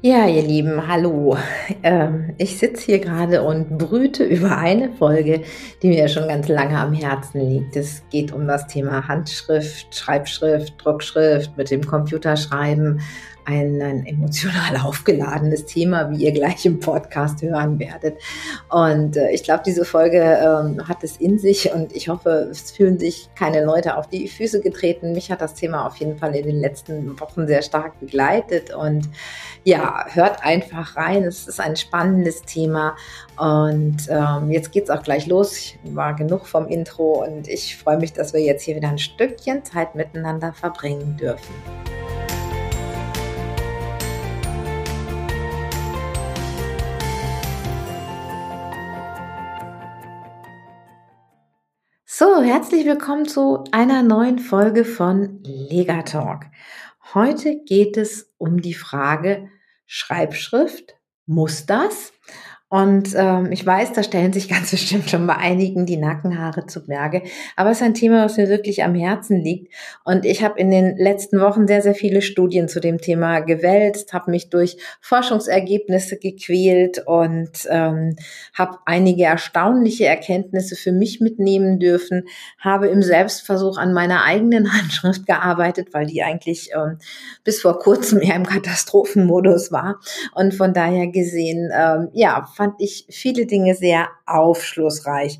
Ja, 0.00 0.28
ihr 0.28 0.42
Lieben, 0.42 0.86
hallo. 0.86 1.36
Ähm, 1.82 2.34
ich 2.38 2.58
sitze 2.58 2.86
hier 2.86 2.98
gerade 2.98 3.42
und 3.42 3.78
brüte 3.78 4.24
über 4.24 4.56
eine 4.58 4.90
Folge, 4.90 5.42
die 5.82 5.88
mir 5.88 6.08
schon 6.08 6.26
ganz 6.26 6.48
lange 6.48 6.76
am 6.78 6.92
Herzen 6.92 7.40
liegt. 7.40 7.76
Es 7.76 8.02
geht 8.10 8.32
um 8.32 8.46
das 8.46 8.66
Thema 8.66 9.06
Handschrift, 9.06 9.94
Schreibschrift, 9.94 10.74
Druckschrift, 10.78 11.56
mit 11.56 11.70
dem 11.70 11.86
Computerschreiben, 11.86 13.00
ein, 13.48 13.80
ein 13.80 14.06
emotional 14.06 14.76
aufgeladenes 14.84 15.64
Thema, 15.64 16.10
wie 16.10 16.24
ihr 16.24 16.32
gleich 16.32 16.66
im 16.66 16.80
Podcast 16.80 17.40
hören 17.40 17.78
werdet. 17.78 18.18
Und 18.68 19.16
äh, 19.16 19.30
ich 19.30 19.42
glaube, 19.42 19.62
diese 19.64 19.86
Folge 19.86 20.18
ähm, 20.18 20.86
hat 20.86 21.02
es 21.02 21.16
in 21.16 21.38
sich 21.38 21.72
und 21.72 21.96
ich 21.96 22.08
hoffe, 22.08 22.48
es 22.50 22.70
fühlen 22.70 22.98
sich 22.98 23.30
keine 23.34 23.64
Leute 23.64 23.96
auf 23.96 24.08
die 24.08 24.28
Füße 24.28 24.60
getreten. 24.60 25.12
Mich 25.12 25.30
hat 25.30 25.40
das 25.40 25.54
Thema 25.54 25.86
auf 25.86 25.96
jeden 25.96 26.18
Fall 26.18 26.36
in 26.36 26.46
den 26.46 26.60
letzten 26.60 27.18
Wochen 27.18 27.46
sehr 27.46 27.62
stark 27.62 27.98
begleitet 28.00 28.74
und 28.74 29.08
ja, 29.64 30.04
hört 30.08 30.44
einfach 30.44 30.96
rein. 30.96 31.24
Es 31.24 31.48
ist 31.48 31.60
ein 31.60 31.76
spannendes 31.76 32.42
Thema 32.42 32.96
und 33.38 33.96
ähm, 34.10 34.50
jetzt 34.50 34.72
geht's 34.72 34.90
auch 34.90 35.02
gleich 35.02 35.26
los. 35.26 35.56
Ich 35.56 35.78
war 35.84 36.14
genug 36.14 36.46
vom 36.46 36.66
Intro 36.66 37.24
und 37.24 37.48
ich 37.48 37.78
freue 37.78 37.98
mich, 37.98 38.12
dass 38.12 38.34
wir 38.34 38.40
jetzt 38.42 38.62
hier 38.62 38.76
wieder 38.76 38.88
ein 38.88 38.98
Stückchen 38.98 39.64
Zeit 39.64 39.94
miteinander 39.94 40.52
verbringen 40.52 41.16
dürfen. 41.16 41.54
So, 52.20 52.42
herzlich 52.42 52.84
willkommen 52.84 53.26
zu 53.28 53.62
einer 53.70 54.02
neuen 54.02 54.40
Folge 54.40 54.84
von 54.84 55.40
Lega 55.44 56.02
Talk. 56.02 56.46
Heute 57.14 57.60
geht 57.64 57.96
es 57.96 58.34
um 58.38 58.60
die 58.60 58.74
Frage 58.74 59.48
Schreibschrift. 59.86 60.96
Muss 61.26 61.66
das? 61.66 62.12
Und 62.70 63.14
ähm, 63.16 63.50
ich 63.50 63.64
weiß, 63.64 63.94
da 63.94 64.02
stellen 64.02 64.34
sich 64.34 64.48
ganz 64.48 64.70
bestimmt 64.70 65.08
schon 65.08 65.26
bei 65.26 65.36
einigen 65.36 65.86
die 65.86 65.96
Nackenhaare 65.96 66.66
zu 66.66 66.86
Berge. 66.86 67.22
Aber 67.56 67.70
es 67.70 67.78
ist 67.78 67.82
ein 67.82 67.94
Thema, 67.94 68.24
was 68.24 68.36
mir 68.36 68.48
wirklich 68.48 68.84
am 68.84 68.94
Herzen 68.94 69.40
liegt. 69.40 69.72
Und 70.04 70.26
ich 70.26 70.42
habe 70.44 70.60
in 70.60 70.70
den 70.70 70.98
letzten 70.98 71.40
Wochen 71.40 71.66
sehr, 71.66 71.80
sehr 71.80 71.94
viele 71.94 72.20
Studien 72.20 72.68
zu 72.68 72.80
dem 72.80 72.98
Thema 72.98 73.40
gewälzt, 73.40 74.12
habe 74.12 74.30
mich 74.30 74.50
durch 74.50 74.76
Forschungsergebnisse 75.00 76.18
gequält 76.18 77.02
und 77.06 77.50
ähm, 77.70 78.16
habe 78.52 78.78
einige 78.84 79.24
erstaunliche 79.24 80.04
Erkenntnisse 80.04 80.76
für 80.76 80.92
mich 80.92 81.20
mitnehmen 81.20 81.78
dürfen, 81.78 82.24
habe 82.58 82.88
im 82.88 83.02
Selbstversuch 83.02 83.78
an 83.78 83.94
meiner 83.94 84.24
eigenen 84.24 84.72
Handschrift 84.78 85.24
gearbeitet, 85.26 85.88
weil 85.92 86.06
die 86.06 86.22
eigentlich 86.22 86.70
ähm, 86.74 86.98
bis 87.44 87.62
vor 87.62 87.78
kurzem 87.78 88.20
eher 88.20 88.36
im 88.36 88.44
Katastrophenmodus 88.44 89.72
war. 89.72 90.00
Und 90.34 90.52
von 90.52 90.74
daher 90.74 91.06
gesehen, 91.06 91.70
ähm, 91.74 92.08
ja, 92.12 92.46
fand 92.58 92.74
ich 92.80 93.06
viele 93.08 93.46
Dinge 93.46 93.76
sehr 93.76 94.08
aufschlussreich. 94.26 95.38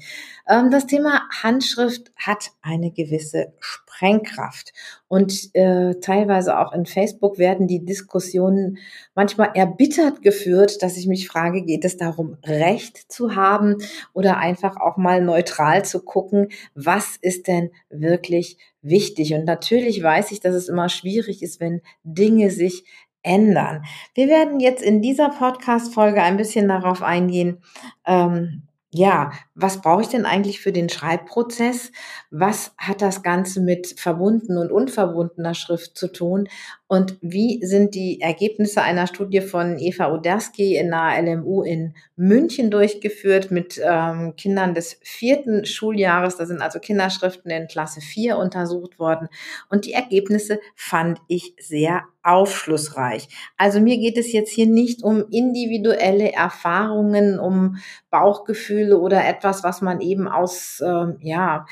Ähm, 0.48 0.70
das 0.70 0.86
Thema 0.86 1.28
Handschrift 1.42 2.12
hat 2.16 2.52
eine 2.62 2.92
gewisse 2.92 3.52
Sprengkraft 3.58 4.72
und 5.08 5.52
äh, 5.55 5.96
teilweise 6.00 6.56
auch 6.61 6.72
in 6.72 6.86
Facebook 6.86 7.39
werden 7.39 7.66
die 7.66 7.84
Diskussionen 7.84 8.78
manchmal 9.16 9.50
erbittert 9.55 10.22
geführt, 10.22 10.80
dass 10.80 10.96
ich 10.96 11.08
mich 11.08 11.27
frage, 11.27 11.62
geht 11.62 11.84
es 11.84 11.96
darum, 11.96 12.39
Recht 12.44 13.11
zu 13.11 13.34
haben 13.34 13.78
oder 14.12 14.36
einfach 14.36 14.77
auch 14.77 14.96
mal 14.96 15.20
neutral 15.20 15.84
zu 15.84 16.05
gucken, 16.05 16.50
was 16.77 17.16
ist 17.20 17.48
denn 17.48 17.70
wirklich 17.91 18.58
wichtig? 18.80 19.34
Und 19.34 19.44
natürlich 19.44 20.00
weiß 20.00 20.30
ich, 20.30 20.39
dass 20.39 20.55
es 20.55 20.69
immer 20.69 20.89
schwierig 20.89 21.42
ist, 21.42 21.58
wenn 21.58 21.83
Dinge 22.05 22.52
sich 22.52 22.85
ändern. 23.28 23.84
Wir 24.14 24.28
werden 24.28 24.58
jetzt 24.58 24.83
in 24.83 25.02
dieser 25.02 25.28
Podcast-Folge 25.28 26.22
ein 26.22 26.39
bisschen 26.39 26.66
darauf 26.66 27.02
eingehen, 27.02 27.58
ähm, 28.06 28.62
ja, 28.90 29.33
was 29.55 29.83
brauche 29.83 30.00
ich 30.00 30.08
denn 30.08 30.24
eigentlich 30.24 30.61
für 30.61 30.72
den 30.72 30.89
Schreibprozess? 30.89 31.92
Was 32.30 32.72
hat 32.78 33.02
das 33.02 33.22
Ganze 33.22 33.61
mit 33.61 34.00
verbunden 34.00 34.56
und 34.56 34.72
unverbundener 34.72 35.52
Schrift 35.52 35.98
zu 35.98 36.11
tun? 36.11 36.48
Und 36.86 37.18
wie 37.20 37.62
sind 37.62 37.94
die 37.94 38.22
Ergebnisse 38.22 38.80
einer 38.80 39.06
Studie 39.06 39.42
von 39.42 39.78
Eva 39.78 40.11
Oderski 40.11 40.77
in 40.77 40.90
der 40.90 41.20
LMU 41.22 41.62
in 41.64 41.94
München 42.17 42.70
durchgeführt 42.70 43.50
mit 43.50 43.78
ähm, 43.84 44.34
Kindern 44.36 44.72
des 44.72 44.98
vierten 45.02 45.67
Schuljahres? 45.67 46.38
Da 46.38 46.46
sind 46.46 46.62
also 46.62 46.78
Kinderschriften 46.78 47.50
in 47.50 47.68
Klasse 47.68 48.00
4 48.00 48.38
untersucht 48.38 48.98
worden. 48.98 49.28
Und 49.68 49.84
die 49.84 49.92
Ergebnisse 49.92 50.61
fand 50.74 51.20
ich 51.28 51.55
sehr 51.61 52.05
aufschlussreich. 52.28 53.28
Also 53.56 53.80
mir 53.80 53.98
geht 53.98 54.18
es 54.18 54.33
jetzt 54.33 54.50
hier 54.50 54.66
nicht 54.66 55.02
um 55.02 55.24
individuelle 55.30 56.33
Erfahrungen, 56.33 57.39
um 57.39 57.77
Bauchgefühle 58.11 58.98
oder 58.98 59.27
etwas, 59.27 59.64
was 59.64 59.80
man 59.80 60.00
eben 60.00 60.28
aus, 60.28 60.80
äh, 60.80 61.06
ja, 61.20 61.67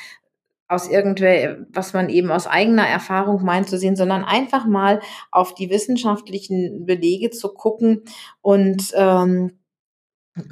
aus 0.69 0.89
irgendwer, 0.89 1.59
was 1.73 1.93
man 1.93 2.09
eben 2.09 2.33
aus 2.33 2.47
eigener 2.47 2.87
Erfahrung 2.87 3.45
meint 3.45 3.69
zu 3.69 3.79
sehen, 3.79 3.97
sondern 3.97 4.25
einfach 4.25 4.67
mal 4.67 5.01
auf 5.31 5.55
die 5.55 5.71
wissenschaftlichen 5.71 6.87
Belege 6.87 7.31
zu 7.31 7.55
gucken 7.55 8.03
und 8.41 8.93
ähm, 8.95 9.59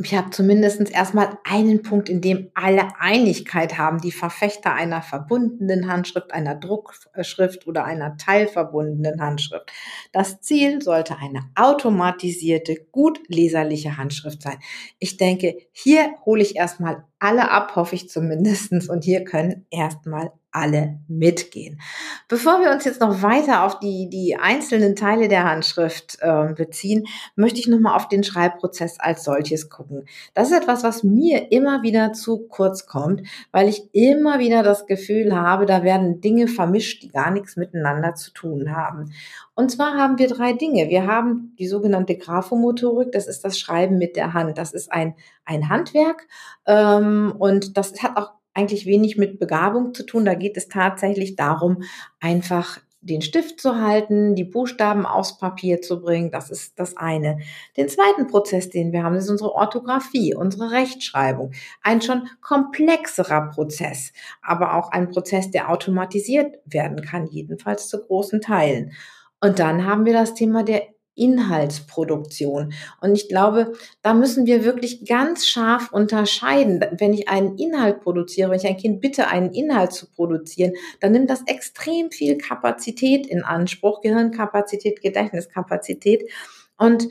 ich 0.03 0.15
habe 0.15 0.31
zumindest 0.31 0.91
erstmal 0.91 1.39
einen 1.45 1.83
Punkt, 1.83 2.09
in 2.09 2.23
dem 2.23 2.51
alle 2.55 2.89
Einigkeit 2.99 3.77
haben, 3.77 4.01
die 4.01 4.13
Verfechter 4.13 4.73
einer 4.73 5.03
verbundenen 5.03 5.89
Handschrift, 5.89 6.33
einer 6.33 6.55
Druckschrift 6.55 7.67
oder 7.67 7.85
einer 7.85 8.17
teilverbundenen 8.17 9.21
Handschrift. 9.21 9.71
Das 10.13 10.41
Ziel 10.41 10.81
sollte 10.81 11.19
eine 11.19 11.51
automatisierte, 11.55 12.77
gut 12.93 13.21
leserliche 13.29 13.99
Handschrift 13.99 14.41
sein. 14.41 14.59
Ich 14.99 15.19
denke, 15.19 15.57
hier 15.71 16.15
hole 16.25 16.43
ich 16.43 16.57
erstmal 16.57 17.05
alle 17.19 17.51
ab, 17.51 17.77
hoffe 17.77 17.95
ich 17.95 18.09
zumindestens, 18.09 18.89
und 18.89 19.05
hier 19.05 19.25
können 19.25 19.67
erstmal 19.71 20.33
alle 20.55 21.01
mitgehen. 21.09 21.81
Bevor 22.29 22.61
wir 22.61 22.71
uns 22.71 22.85
jetzt 22.85 23.01
noch 23.01 23.23
weiter 23.23 23.65
auf 23.65 23.81
die, 23.81 24.09
die 24.09 24.37
einzelnen 24.37 24.95
Teile 24.95 25.27
der 25.29 25.45
Handschrift 25.45 26.19
äh, 26.21 26.53
beziehen, 26.55 27.07
möchte 27.35 27.59
ich 27.59 27.67
nochmal 27.67 27.97
auf 27.97 28.09
den 28.09 28.23
Schreibprozess 28.23 29.01
als 29.01 29.25
solches 29.25 29.69
gucken. 29.69 30.07
Das 30.33 30.51
ist 30.51 30.57
etwas, 30.57 30.85
was 30.85 31.03
mir 31.03 31.51
immer 31.51 31.83
wieder 31.83 32.13
zu 32.13 32.47
kurz 32.47 32.87
kommt, 32.87 33.23
weil 33.51 33.69
ich 33.69 33.93
immer 33.93 34.39
wieder 34.39 34.63
das 34.63 34.87
Gefühl 34.87 35.35
habe, 35.35 35.67
da 35.67 35.83
werden 35.83 36.21
Dinge 36.21 36.47
vermischt, 36.47 37.03
die 37.03 37.11
gar 37.11 37.33
nichts 37.33 37.57
miteinander 37.57 38.15
zu 38.15 38.33
tun 38.33 38.75
haben. 38.75 39.13
Und 39.57 39.71
zwar 39.71 39.95
haben 39.95 40.19
wir 40.19 40.29
drei 40.29 40.53
Dinge. 40.53 40.89
Wir 40.89 41.07
haben 41.07 41.55
die 41.59 41.67
sogenannte 41.67 42.17
Graphomotorik, 42.17 43.11
das 43.11 43.27
ist 43.27 43.45
das 43.45 43.59
Schreiben 43.59 43.99
mit 43.99 44.15
der 44.15 44.35
Hand. 44.35 44.57
Das 44.57 44.73
ist 44.73 44.93
ein, 44.93 45.15
ein 45.45 45.69
Handwerk 45.69 46.29
ähm, 46.67 47.35
und 47.39 47.77
das 47.77 48.01
hat 48.03 48.17
auch 48.17 48.33
eigentlich 48.55 48.87
wenig 48.87 49.17
mit 49.17 49.39
Begabung 49.39 49.95
zu 49.95 50.05
tun. 50.05 50.25
Da 50.25 50.35
geht 50.35 50.57
es 50.57 50.69
tatsächlich 50.69 51.37
darum, 51.37 51.83
einfach 52.21 52.81
den 53.05 53.21
Stift 53.21 53.61
zu 53.61 53.81
halten, 53.81 54.35
die 54.35 54.45
Buchstaben 54.45 55.05
aufs 55.05 55.37
Papier 55.37 55.83
zu 55.83 56.01
bringen, 56.01 56.31
das 56.31 56.51
ist 56.51 56.79
das 56.79 56.97
eine. 56.97 57.39
Den 57.77 57.89
zweiten 57.89 58.27
Prozess, 58.27 58.71
den 58.71 58.93
wir 58.93 59.03
haben, 59.03 59.17
ist 59.17 59.29
unsere 59.29 59.53
Orthographie, 59.53 60.35
unsere 60.35 60.71
Rechtschreibung. 60.71 61.53
Ein 61.83 62.01
schon 62.01 62.29
komplexerer 62.41 63.51
Prozess, 63.51 64.13
aber 64.41 64.75
auch 64.75 64.91
ein 64.91 65.11
Prozess, 65.11 65.51
der 65.51 65.71
automatisiert 65.71 66.57
werden 66.65 67.03
kann, 67.03 67.27
jedenfalls 67.27 67.89
zu 67.89 68.03
großen 68.03 68.41
Teilen. 68.41 68.93
Und 69.41 69.59
dann 69.59 69.85
haben 69.85 70.07
wir 70.07 70.15
das 70.15 70.33
Thema 70.33 70.63
der 70.63 70.94
Inhaltsproduktion. 71.15 72.73
Und 73.01 73.15
ich 73.15 73.29
glaube, 73.29 73.73
da 74.03 74.15
müssen 74.15 74.47
wir 74.47 74.65
wirklich 74.65 75.07
ganz 75.07 75.47
scharf 75.47 75.93
unterscheiden. 75.93 76.85
Wenn 76.99 77.13
ich 77.13 77.29
einen 77.29 77.57
Inhalt 77.59 78.01
produziere, 78.01 78.51
wenn 78.51 78.59
ich 78.59 78.67
ein 78.67 78.77
Kind 78.77 79.01
bitte, 79.01 79.29
einen 79.29 79.53
Inhalt 79.53 79.93
zu 79.93 80.07
produzieren, 80.11 80.73
dann 81.01 81.13
nimmt 81.13 81.31
das 81.31 81.43
extrem 81.47 82.11
viel 82.11 82.39
Kapazität 82.39 83.27
in 83.27 83.45
Anspruch, 83.45 84.01
Gehirnkapazität, 84.01 85.01
Gedächtniskapazität. 85.03 86.31
Und 86.77 87.09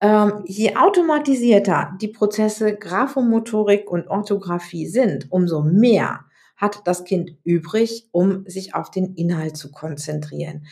ähm, 0.00 0.42
je 0.44 0.76
automatisierter 0.76 1.96
die 2.00 2.08
Prozesse 2.08 2.76
Graphomotorik 2.76 3.90
und 3.90 4.08
Orthographie 4.08 4.86
sind, 4.86 5.32
umso 5.32 5.62
mehr 5.62 6.26
hat 6.56 6.82
das 6.86 7.04
Kind 7.04 7.36
übrig, 7.44 8.08
um 8.12 8.44
sich 8.46 8.74
auf 8.74 8.90
den 8.90 9.14
Inhalt 9.14 9.56
zu 9.56 9.70
konzentrieren. 9.70 10.66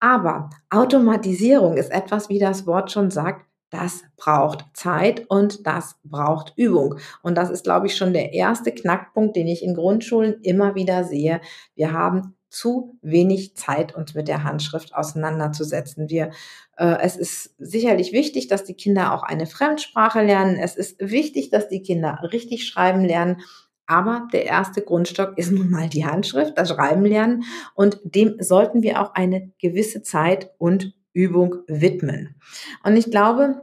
Aber 0.00 0.50
Automatisierung 0.70 1.76
ist 1.76 1.92
etwas, 1.92 2.28
wie 2.28 2.38
das 2.38 2.66
Wort 2.66 2.90
schon 2.90 3.10
sagt, 3.10 3.46
das 3.70 4.02
braucht 4.16 4.64
Zeit 4.74 5.26
und 5.28 5.66
das 5.66 5.94
braucht 6.02 6.54
Übung. 6.56 6.96
Und 7.22 7.36
das 7.36 7.50
ist, 7.50 7.62
glaube 7.64 7.86
ich, 7.86 7.96
schon 7.96 8.12
der 8.12 8.32
erste 8.32 8.72
Knackpunkt, 8.72 9.36
den 9.36 9.46
ich 9.46 9.62
in 9.62 9.74
Grundschulen 9.74 10.40
immer 10.42 10.74
wieder 10.74 11.04
sehe. 11.04 11.40
Wir 11.76 11.92
haben 11.92 12.34
zu 12.48 12.98
wenig 13.00 13.56
Zeit, 13.56 13.94
uns 13.94 14.14
mit 14.14 14.26
der 14.26 14.42
Handschrift 14.42 14.92
auseinanderzusetzen. 14.94 16.08
Wir, 16.08 16.30
äh, 16.76 16.96
es 17.00 17.16
ist 17.16 17.54
sicherlich 17.58 18.12
wichtig, 18.12 18.48
dass 18.48 18.64
die 18.64 18.74
Kinder 18.74 19.14
auch 19.14 19.22
eine 19.22 19.46
Fremdsprache 19.46 20.22
lernen. 20.22 20.56
Es 20.56 20.74
ist 20.74 20.96
wichtig, 20.98 21.50
dass 21.50 21.68
die 21.68 21.82
Kinder 21.82 22.18
richtig 22.32 22.66
schreiben 22.66 23.04
lernen. 23.04 23.42
Aber 23.90 24.28
der 24.32 24.46
erste 24.46 24.82
Grundstock 24.82 25.36
ist 25.36 25.50
nun 25.50 25.68
mal 25.68 25.88
die 25.88 26.06
Handschrift, 26.06 26.56
das 26.56 26.68
Schreiben 26.68 27.04
lernen. 27.04 27.42
Und 27.74 27.98
dem 28.04 28.36
sollten 28.38 28.84
wir 28.84 29.02
auch 29.02 29.14
eine 29.14 29.50
gewisse 29.60 30.00
Zeit 30.02 30.52
und 30.58 30.94
Übung 31.12 31.56
widmen. 31.66 32.36
Und 32.84 32.96
ich 32.96 33.10
glaube, 33.10 33.62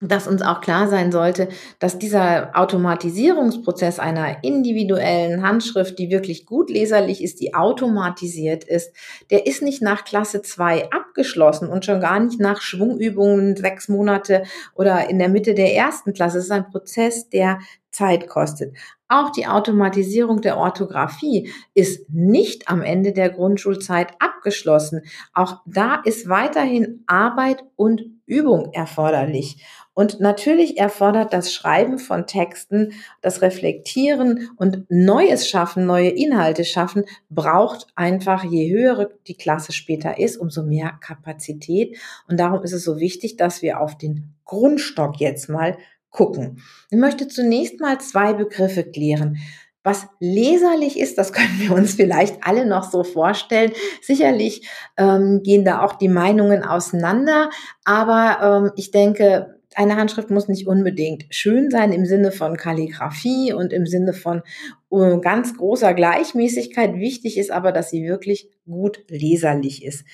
dass 0.00 0.28
uns 0.28 0.42
auch 0.42 0.60
klar 0.60 0.88
sein 0.88 1.10
sollte, 1.10 1.48
dass 1.78 1.98
dieser 1.98 2.56
Automatisierungsprozess 2.56 3.98
einer 3.98 4.44
individuellen 4.44 5.42
Handschrift, 5.42 5.98
die 5.98 6.10
wirklich 6.10 6.46
gut 6.46 6.70
leserlich 6.70 7.22
ist, 7.22 7.40
die 7.40 7.54
automatisiert 7.54 8.64
ist, 8.64 8.92
der 9.30 9.46
ist 9.46 9.60
nicht 9.62 9.82
nach 9.82 10.04
Klasse 10.04 10.42
2 10.42 10.90
abgeschlossen 10.90 11.68
und 11.68 11.84
schon 11.84 12.00
gar 12.00 12.20
nicht 12.20 12.38
nach 12.38 12.60
Schwungübungen 12.60 13.56
sechs 13.56 13.88
Monate 13.88 14.44
oder 14.74 15.08
in 15.10 15.18
der 15.18 15.28
Mitte 15.28 15.54
der 15.54 15.74
ersten 15.74 16.12
Klasse. 16.12 16.38
Es 16.38 16.44
ist 16.44 16.52
ein 16.52 16.70
Prozess, 16.70 17.28
der 17.28 17.58
Zeit 17.90 18.28
kostet. 18.28 18.74
Auch 19.08 19.30
die 19.30 19.46
Automatisierung 19.46 20.42
der 20.42 20.58
Orthographie 20.58 21.50
ist 21.74 22.10
nicht 22.10 22.68
am 22.68 22.82
Ende 22.82 23.12
der 23.12 23.30
Grundschulzeit 23.30 24.12
abgeschlossen. 24.18 25.02
Auch 25.32 25.62
da 25.64 26.02
ist 26.04 26.28
weiterhin 26.28 27.04
Arbeit 27.06 27.64
und 27.76 28.02
Übung 28.26 28.72
erforderlich. 28.74 29.64
Und 29.94 30.20
natürlich 30.20 30.78
erfordert 30.78 31.32
das 31.32 31.52
Schreiben 31.52 31.98
von 31.98 32.26
Texten, 32.26 32.92
das 33.20 33.42
Reflektieren 33.42 34.48
und 34.56 34.84
Neues 34.88 35.48
schaffen, 35.48 35.86
neue 35.86 36.10
Inhalte 36.10 36.64
schaffen, 36.64 37.04
braucht 37.30 37.88
einfach, 37.96 38.44
je 38.44 38.70
höher 38.70 39.10
die 39.26 39.36
Klasse 39.36 39.72
später 39.72 40.18
ist, 40.18 40.36
umso 40.36 40.62
mehr 40.62 40.92
Kapazität. 41.00 41.98
Und 42.28 42.38
darum 42.38 42.62
ist 42.62 42.74
es 42.74 42.84
so 42.84 43.00
wichtig, 43.00 43.38
dass 43.38 43.60
wir 43.60 43.80
auf 43.80 43.98
den 43.98 44.34
Grundstock 44.44 45.18
jetzt 45.18 45.48
mal 45.48 45.76
gucken. 46.10 46.60
Ich 46.90 46.98
möchte 46.98 47.28
zunächst 47.28 47.80
mal 47.80 48.00
zwei 48.00 48.32
Begriffe 48.32 48.84
klären. 48.84 49.38
Was 49.84 50.06
leserlich 50.20 50.98
ist, 50.98 51.18
das 51.18 51.32
können 51.34 51.58
wir 51.58 51.72
uns 51.72 51.94
vielleicht 51.94 52.38
alle 52.42 52.66
noch 52.66 52.90
so 52.90 53.04
vorstellen. 53.04 53.72
Sicherlich 54.02 54.68
ähm, 54.96 55.42
gehen 55.42 55.64
da 55.64 55.82
auch 55.82 55.94
die 55.94 56.08
Meinungen 56.08 56.62
auseinander, 56.62 57.50
aber 57.84 58.64
ähm, 58.66 58.72
ich 58.76 58.90
denke, 58.90 59.58
eine 59.74 59.96
Handschrift 59.96 60.30
muss 60.30 60.48
nicht 60.48 60.66
unbedingt 60.66 61.26
schön 61.30 61.70
sein 61.70 61.92
im 61.92 62.04
Sinne 62.04 62.32
von 62.32 62.56
Kalligraphie 62.56 63.52
und 63.52 63.72
im 63.72 63.86
Sinne 63.86 64.12
von 64.12 64.42
uh, 64.90 65.20
ganz 65.20 65.56
großer 65.56 65.94
Gleichmäßigkeit. 65.94 66.94
Wichtig 66.94 67.38
ist 67.38 67.52
aber, 67.52 67.70
dass 67.70 67.90
sie 67.90 68.04
wirklich 68.04 68.50
gut 68.66 69.04
leserlich 69.08 69.84
ist. 69.84 70.04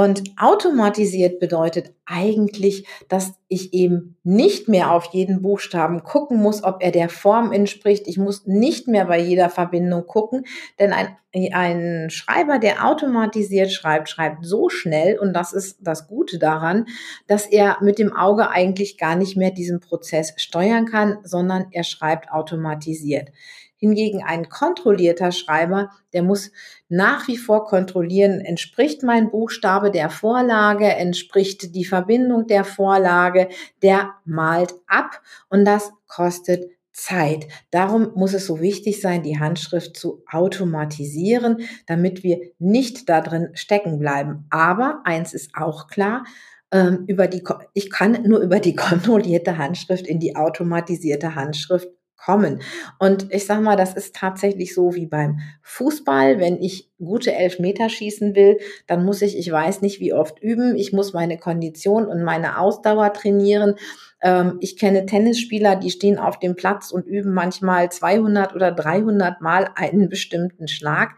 Und 0.00 0.32
automatisiert 0.38 1.40
bedeutet 1.40 1.92
eigentlich, 2.06 2.86
dass 3.10 3.34
ich 3.48 3.74
eben 3.74 4.16
nicht 4.24 4.66
mehr 4.66 4.92
auf 4.92 5.10
jeden 5.12 5.42
Buchstaben 5.42 6.04
gucken 6.04 6.38
muss, 6.38 6.64
ob 6.64 6.82
er 6.82 6.90
der 6.90 7.10
Form 7.10 7.52
entspricht. 7.52 8.08
Ich 8.08 8.16
muss 8.16 8.46
nicht 8.46 8.88
mehr 8.88 9.04
bei 9.04 9.18
jeder 9.18 9.50
Verbindung 9.50 10.06
gucken, 10.06 10.46
denn 10.78 10.94
ein, 10.94 11.18
ein 11.52 12.08
Schreiber, 12.08 12.58
der 12.58 12.86
automatisiert 12.86 13.72
schreibt, 13.72 14.08
schreibt 14.08 14.46
so 14.46 14.70
schnell 14.70 15.18
und 15.18 15.34
das 15.34 15.52
ist 15.52 15.76
das 15.82 16.08
Gute 16.08 16.38
daran, 16.38 16.86
dass 17.26 17.44
er 17.44 17.76
mit 17.82 17.98
dem 17.98 18.16
Auge 18.16 18.48
eigentlich 18.48 18.96
gar 18.96 19.16
nicht 19.16 19.36
mehr 19.36 19.50
diesen 19.50 19.80
Prozess 19.80 20.32
steuern 20.38 20.86
kann, 20.86 21.18
sondern 21.24 21.66
er 21.72 21.84
schreibt 21.84 22.32
automatisiert. 22.32 23.32
Hingegen 23.80 24.22
ein 24.22 24.48
kontrollierter 24.48 25.32
Schreiber, 25.32 25.90
der 26.12 26.22
muss 26.22 26.52
nach 26.88 27.26
wie 27.28 27.38
vor 27.38 27.64
kontrollieren, 27.64 28.40
entspricht 28.40 29.02
mein 29.02 29.30
Buchstabe 29.30 29.90
der 29.90 30.10
Vorlage, 30.10 30.86
entspricht 30.86 31.74
die 31.74 31.84
Verbindung 31.84 32.46
der 32.46 32.64
Vorlage, 32.64 33.48
der 33.82 34.10
malt 34.24 34.74
ab 34.86 35.22
und 35.48 35.64
das 35.64 35.92
kostet 36.06 36.70
Zeit. 36.92 37.48
Darum 37.70 38.12
muss 38.14 38.34
es 38.34 38.46
so 38.46 38.60
wichtig 38.60 39.00
sein, 39.00 39.22
die 39.22 39.38
Handschrift 39.38 39.96
zu 39.96 40.22
automatisieren, 40.30 41.62
damit 41.86 42.22
wir 42.22 42.40
nicht 42.58 43.08
da 43.08 43.20
drin 43.20 43.50
stecken 43.54 43.98
bleiben. 43.98 44.46
Aber 44.50 45.00
eins 45.04 45.32
ist 45.32 45.52
auch 45.54 45.86
klar, 45.86 46.24
ähm, 46.72 47.04
über 47.06 47.26
die, 47.26 47.42
ich 47.74 47.90
kann 47.90 48.22
nur 48.24 48.40
über 48.40 48.60
die 48.60 48.76
kontrollierte 48.76 49.58
Handschrift 49.58 50.06
in 50.06 50.20
die 50.20 50.36
automatisierte 50.36 51.34
Handschrift 51.34 51.88
kommen. 52.24 52.62
Und 52.98 53.32
ich 53.32 53.46
sag 53.46 53.60
mal, 53.60 53.76
das 53.76 53.94
ist 53.94 54.14
tatsächlich 54.14 54.74
so 54.74 54.94
wie 54.94 55.06
beim 55.06 55.40
Fußball. 55.62 56.38
Wenn 56.38 56.60
ich 56.60 56.90
gute 56.98 57.34
Elfmeter 57.34 57.88
schießen 57.88 58.34
will, 58.34 58.58
dann 58.86 59.04
muss 59.04 59.22
ich, 59.22 59.38
ich 59.38 59.50
weiß 59.50 59.82
nicht 59.82 60.00
wie 60.00 60.12
oft 60.12 60.40
üben. 60.40 60.76
Ich 60.76 60.92
muss 60.92 61.12
meine 61.12 61.38
Kondition 61.38 62.06
und 62.06 62.22
meine 62.22 62.58
Ausdauer 62.58 63.12
trainieren. 63.12 63.76
Ähm, 64.22 64.58
ich 64.60 64.76
kenne 64.76 65.06
Tennisspieler, 65.06 65.76
die 65.76 65.90
stehen 65.90 66.18
auf 66.18 66.38
dem 66.38 66.56
Platz 66.56 66.90
und 66.90 67.06
üben 67.06 67.32
manchmal 67.32 67.90
200 67.90 68.54
oder 68.54 68.72
300 68.72 69.40
Mal 69.40 69.70
einen 69.74 70.08
bestimmten 70.08 70.68
Schlag. 70.68 71.16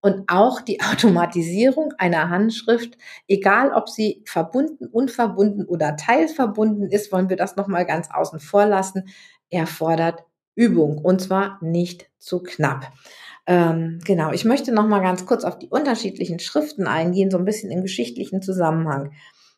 Und 0.00 0.24
auch 0.28 0.60
die 0.60 0.80
Automatisierung 0.92 1.94
einer 1.96 2.28
Handschrift, 2.28 2.98
egal 3.26 3.72
ob 3.72 3.88
sie 3.88 4.22
verbunden, 4.26 4.86
unverbunden 4.86 5.64
oder 5.64 5.96
teilverbunden 5.96 6.90
ist, 6.90 7.10
wollen 7.10 7.30
wir 7.30 7.36
das 7.36 7.56
nochmal 7.56 7.86
ganz 7.86 8.10
außen 8.12 8.40
vor 8.40 8.66
lassen, 8.66 9.08
erfordert 9.48 10.24
Übung 10.54 10.98
und 10.98 11.20
zwar 11.20 11.58
nicht 11.62 12.10
zu 12.18 12.42
knapp. 12.42 12.92
Ähm, 13.46 14.00
genau, 14.04 14.32
ich 14.32 14.44
möchte 14.44 14.72
noch 14.72 14.86
mal 14.86 15.00
ganz 15.00 15.26
kurz 15.26 15.44
auf 15.44 15.58
die 15.58 15.68
unterschiedlichen 15.68 16.38
Schriften 16.38 16.86
eingehen, 16.86 17.30
so 17.30 17.38
ein 17.38 17.44
bisschen 17.44 17.70
im 17.70 17.82
geschichtlichen 17.82 18.40
Zusammenhang. 18.40 19.12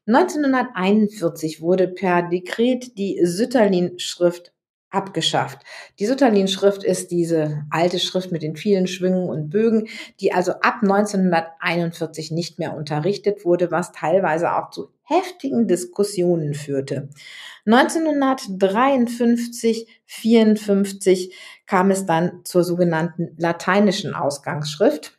1941 0.07 1.61
wurde 1.61 1.89
per 1.89 2.23
Dekret 2.23 2.97
die 2.97 3.21
Sütterlin-Schrift 3.25 4.53
abgeschafft. 4.91 5.61
Die 5.99 6.07
Sütterlin-Schrift 6.07 6.85
ist 6.85 7.11
diese 7.11 7.65
alte 7.71 7.99
Schrift 7.99 8.33
mit 8.33 8.43
den 8.43 8.57
vielen 8.57 8.87
Schwüngen 8.87 9.29
und 9.29 9.51
Bögen, 9.51 9.89
die 10.21 10.33
also 10.33 10.53
ab 10.53 10.79
1941 10.83 12.31
nicht 12.31 12.59
mehr 12.59 12.77
unterrichtet 12.77 13.45
wurde, 13.45 13.71
was 13.71 13.93
teilweise 13.93 14.57
auch 14.57 14.71
zu 14.71 14.93
heftigen 15.07 15.67
Diskussionen 15.69 16.55
führte. 16.55 17.11
1953, 17.65 19.89
54 20.05 21.35
kam 21.67 21.91
es 21.91 22.05
dann 22.07 22.41
zur 22.45 22.63
sogenannten 22.65 23.35
lateinischen 23.39 24.15
Ausgangsschrift. 24.15 25.19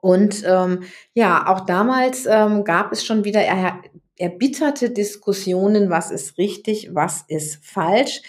Und 0.00 0.44
ähm, 0.46 0.84
ja, 1.12 1.48
auch 1.48 1.66
damals 1.66 2.24
ähm, 2.26 2.64
gab 2.64 2.92
es 2.92 3.04
schon 3.04 3.24
wieder 3.24 3.42
er, 3.42 3.82
erbitterte 4.16 4.90
Diskussionen, 4.90 5.90
was 5.90 6.10
ist 6.10 6.38
richtig, 6.38 6.88
was 6.92 7.24
ist 7.28 7.62
falsch. 7.64 8.22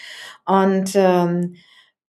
Und 0.44 0.92
ähm, 0.94 1.56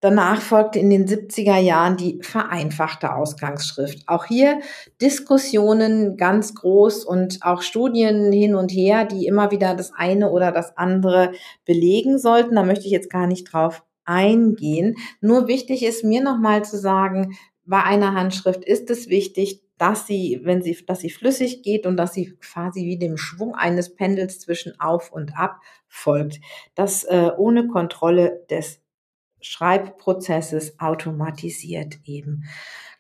Danach 0.01 0.41
folgte 0.41 0.79
in 0.79 0.89
den 0.89 1.07
70er 1.07 1.59
Jahren 1.59 1.99
die 1.99 2.19
vereinfachte 2.23 3.15
Ausgangsschrift. 3.15 4.09
Auch 4.09 4.25
hier 4.25 4.61
Diskussionen 5.03 6.17
ganz 6.17 6.55
groß 6.55 7.05
und 7.05 7.41
auch 7.43 7.61
Studien 7.61 8.33
hin 8.33 8.55
und 8.55 8.71
her, 8.71 9.05
die 9.05 9.27
immer 9.27 9.51
wieder 9.51 9.75
das 9.75 9.93
eine 9.93 10.31
oder 10.31 10.53
das 10.53 10.77
andere 10.79 11.33
belegen 11.67 12.19
sollten. 12.19 12.55
Da 12.55 12.63
möchte 12.63 12.87
ich 12.87 12.93
jetzt 12.93 13.11
gar 13.11 13.27
nicht 13.27 13.53
drauf 13.53 13.85
eingehen. 14.07 14.97
Nur 15.21 15.49
wichtig 15.49 15.85
ist 15.85 16.03
mir 16.03 16.23
nochmal 16.23 16.65
zu 16.65 16.79
sagen, 16.79 17.37
bei 17.67 17.83
einer 17.83 18.15
Handschrift 18.15 18.65
ist 18.65 18.91
es 18.91 19.09
wichtig, 19.09 19.63
dass 19.79 20.07
sie, 20.07 20.41
wenn 20.43 20.61
sie, 20.61 20.77
dass 20.87 21.01
sie 21.01 21.11
flüssig 21.11 21.63
geht 21.63 21.87
und 21.87 21.97
dass 21.97 22.13
sie 22.13 22.37
quasi 22.41 22.85
wie 22.85 22.99
dem 22.99 23.17
Schwung 23.17 23.55
eines 23.55 23.95
Pendels 23.95 24.39
zwischen 24.39 24.79
auf 24.79 25.13
und 25.13 25.39
ab 25.39 25.61
folgt. 25.89 26.41
Das 26.75 27.05
äh, 27.05 27.31
ohne 27.37 27.67
Kontrolle 27.67 28.45
des 28.51 28.80
Schreibprozesses 29.41 30.79
automatisiert 30.81 31.99
eben. 32.05 32.45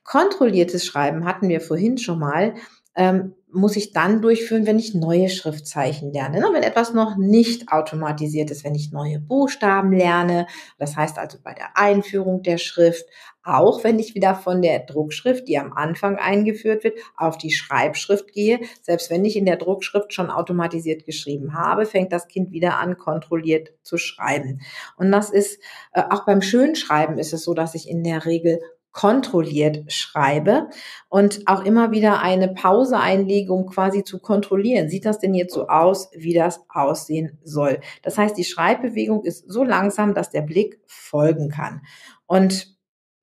Kontrolliertes 0.04 0.84
Schreiben 0.84 1.24
hatten 1.24 1.48
wir 1.48 1.60
vorhin 1.60 1.98
schon 1.98 2.18
mal 2.18 2.54
ähm, 3.00 3.34
muss 3.50 3.76
ich 3.76 3.92
dann 3.92 4.20
durchführen, 4.20 4.66
wenn 4.66 4.78
ich 4.78 4.94
neue 4.94 5.30
Schriftzeichen 5.30 6.12
lerne. 6.12 6.38
Ne? 6.38 6.50
Wenn 6.52 6.62
etwas 6.62 6.92
noch 6.92 7.16
nicht 7.16 7.72
automatisiert 7.72 8.50
ist, 8.50 8.62
wenn 8.62 8.74
ich 8.74 8.92
neue 8.92 9.18
Buchstaben 9.18 9.90
lerne, 9.90 10.46
das 10.78 10.96
heißt 10.96 11.18
also 11.18 11.38
bei 11.42 11.54
der 11.54 11.78
Einführung 11.78 12.42
der 12.42 12.58
Schrift, 12.58 13.06
auch 13.42 13.82
wenn 13.84 13.98
ich 13.98 14.14
wieder 14.14 14.34
von 14.34 14.60
der 14.60 14.80
Druckschrift, 14.80 15.48
die 15.48 15.58
am 15.58 15.72
Anfang 15.72 16.16
eingeführt 16.16 16.84
wird, 16.84 16.98
auf 17.16 17.38
die 17.38 17.52
Schreibschrift 17.52 18.34
gehe, 18.34 18.60
selbst 18.82 19.10
wenn 19.10 19.24
ich 19.24 19.34
in 19.34 19.46
der 19.46 19.56
Druckschrift 19.56 20.12
schon 20.12 20.28
automatisiert 20.28 21.06
geschrieben 21.06 21.54
habe, 21.54 21.86
fängt 21.86 22.12
das 22.12 22.28
Kind 22.28 22.52
wieder 22.52 22.78
an, 22.78 22.98
kontrolliert 22.98 23.70
zu 23.82 23.96
schreiben. 23.96 24.60
Und 24.98 25.10
das 25.10 25.30
ist, 25.30 25.58
äh, 25.94 26.02
auch 26.10 26.26
beim 26.26 26.42
Schönschreiben 26.42 27.16
ist 27.16 27.32
es 27.32 27.44
so, 27.44 27.54
dass 27.54 27.74
ich 27.74 27.88
in 27.88 28.04
der 28.04 28.26
Regel 28.26 28.60
kontrolliert 28.92 29.92
schreibe 29.92 30.68
und 31.08 31.42
auch 31.46 31.64
immer 31.64 31.92
wieder 31.92 32.20
eine 32.20 32.48
Pause 32.48 32.98
einlege, 32.98 33.52
um 33.52 33.66
quasi 33.66 34.02
zu 34.02 34.18
kontrollieren. 34.18 34.88
Sieht 34.88 35.04
das 35.04 35.18
denn 35.18 35.34
jetzt 35.34 35.54
so 35.54 35.68
aus, 35.68 36.10
wie 36.14 36.34
das 36.34 36.60
aussehen 36.68 37.38
soll? 37.44 37.80
Das 38.02 38.18
heißt, 38.18 38.36
die 38.36 38.44
Schreibbewegung 38.44 39.24
ist 39.24 39.50
so 39.50 39.62
langsam, 39.62 40.14
dass 40.14 40.30
der 40.30 40.42
Blick 40.42 40.80
folgen 40.86 41.50
kann. 41.50 41.82
Und 42.26 42.78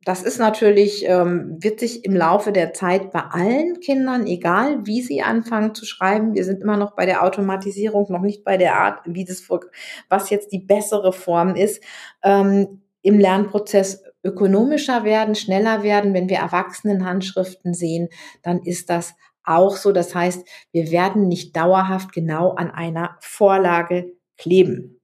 das 0.08 0.24
ist 0.24 0.40
natürlich, 0.40 1.04
ähm, 1.06 1.58
wird 1.60 1.82
sich 1.82 2.06
im 2.06 2.16
Laufe 2.16 2.54
der 2.54 2.72
Zeit 2.72 3.12
bei 3.12 3.20
allen 3.20 3.82
Kindern, 3.82 4.26
egal 4.26 4.86
wie 4.86 5.02
sie 5.02 5.22
anfangen 5.22 5.76
zu 5.76 5.86
schreiben, 5.86 6.34
wir 6.34 6.46
sind 6.46 6.62
immer 6.62 6.78
noch 6.78 6.96
bei 6.96 7.06
der 7.06 7.24
Automatisierung, 7.26 8.10
noch 8.10 8.22
nicht 8.22 8.46
bei 8.46 8.56
der 8.56 8.80
Art, 8.80 9.02
wie 9.04 9.26
das, 9.26 9.44
was 10.08 10.30
jetzt 10.30 10.54
die 10.54 10.60
bessere 10.60 11.12
Form 11.12 11.56
ist, 11.56 11.84
ähm, 12.24 12.84
im 13.02 13.20
Lernprozess 13.20 14.04
ökonomischer 14.28 15.04
werden, 15.04 15.36
schneller 15.36 15.84
werden. 15.84 16.14
Wenn 16.14 16.30
wir 16.30 16.38
Erwachsenenhandschriften 16.38 17.74
sehen, 17.74 18.10
dann 18.44 18.62
ist 18.62 18.90
das 18.90 19.16
auch 19.44 19.76
so. 19.76 19.92
Das 19.92 20.14
heißt, 20.14 20.46
wir 20.72 20.92
werden 20.92 21.28
nicht 21.28 21.56
dauerhaft 21.56 22.12
genau 22.12 22.52
an 22.52 22.70
einer 22.70 23.18
Vorlage 23.22 24.14
kleben. 24.38 24.97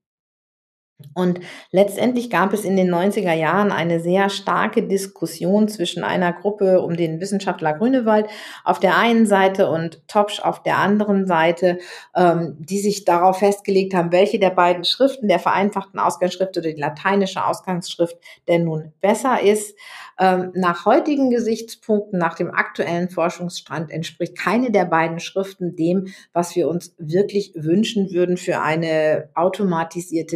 Und 1.14 1.40
letztendlich 1.72 2.30
gab 2.30 2.54
es 2.54 2.66
in 2.66 2.76
den 2.76 2.94
90er 2.94 3.34
Jahren 3.34 3.72
eine 3.72 4.00
sehr 4.00 4.30
starke 4.30 4.84
Diskussion 4.84 5.68
zwischen 5.68 6.04
einer 6.04 6.34
Gruppe 6.34 6.82
um 6.82 6.96
den 6.96 7.20
Wissenschaftler 7.20 7.74
Grünewald 7.74 8.28
auf 8.64 8.80
der 8.80 8.98
einen 8.98 9.26
Seite 9.26 9.70
und 9.70 10.08
Topsch 10.08 10.40
auf 10.40 10.64
der 10.64 10.78
anderen 10.78 11.28
Seite, 11.28 11.80
ähm, 12.16 12.56
die 12.60 12.80
sich 12.80 13.06
darauf 13.06 13.40
festgelegt 13.40 13.94
haben, 13.94 14.12
welche 14.12 14.40
der 14.40 14.52
beiden 14.52 14.84
Schriften, 14.84 15.28
der 15.28 15.40
vereinfachten 15.40 16.00
Ausgangsschrift 16.00 16.58
oder 16.58 16.72
die 16.72 16.80
lateinische 16.80 17.46
Ausgangsschrift, 17.46 18.18
denn 18.48 18.64
nun 18.64 18.94
besser 19.02 19.42
ist. 19.42 19.76
Ähm, 20.20 20.52
nach 20.54 20.86
heutigen 20.86 21.32
Gesichtspunkten, 21.32 22.20
nach 22.20 22.36
dem 22.36 22.52
aktuellen 22.52 23.10
Forschungsstand 23.10 23.92
entspricht 23.92 24.38
keine 24.38 24.72
der 24.72 24.86
beiden 24.86 25.20
Schriften 25.20 25.76
dem, 25.76 26.08
was 26.34 26.56
wir 26.56 26.68
uns 26.70 26.94
wirklich 27.00 27.54
wünschen 27.56 28.12
würden 28.12 28.38
für 28.38 28.62
eine 28.62 29.30
automatisierte 29.34 30.36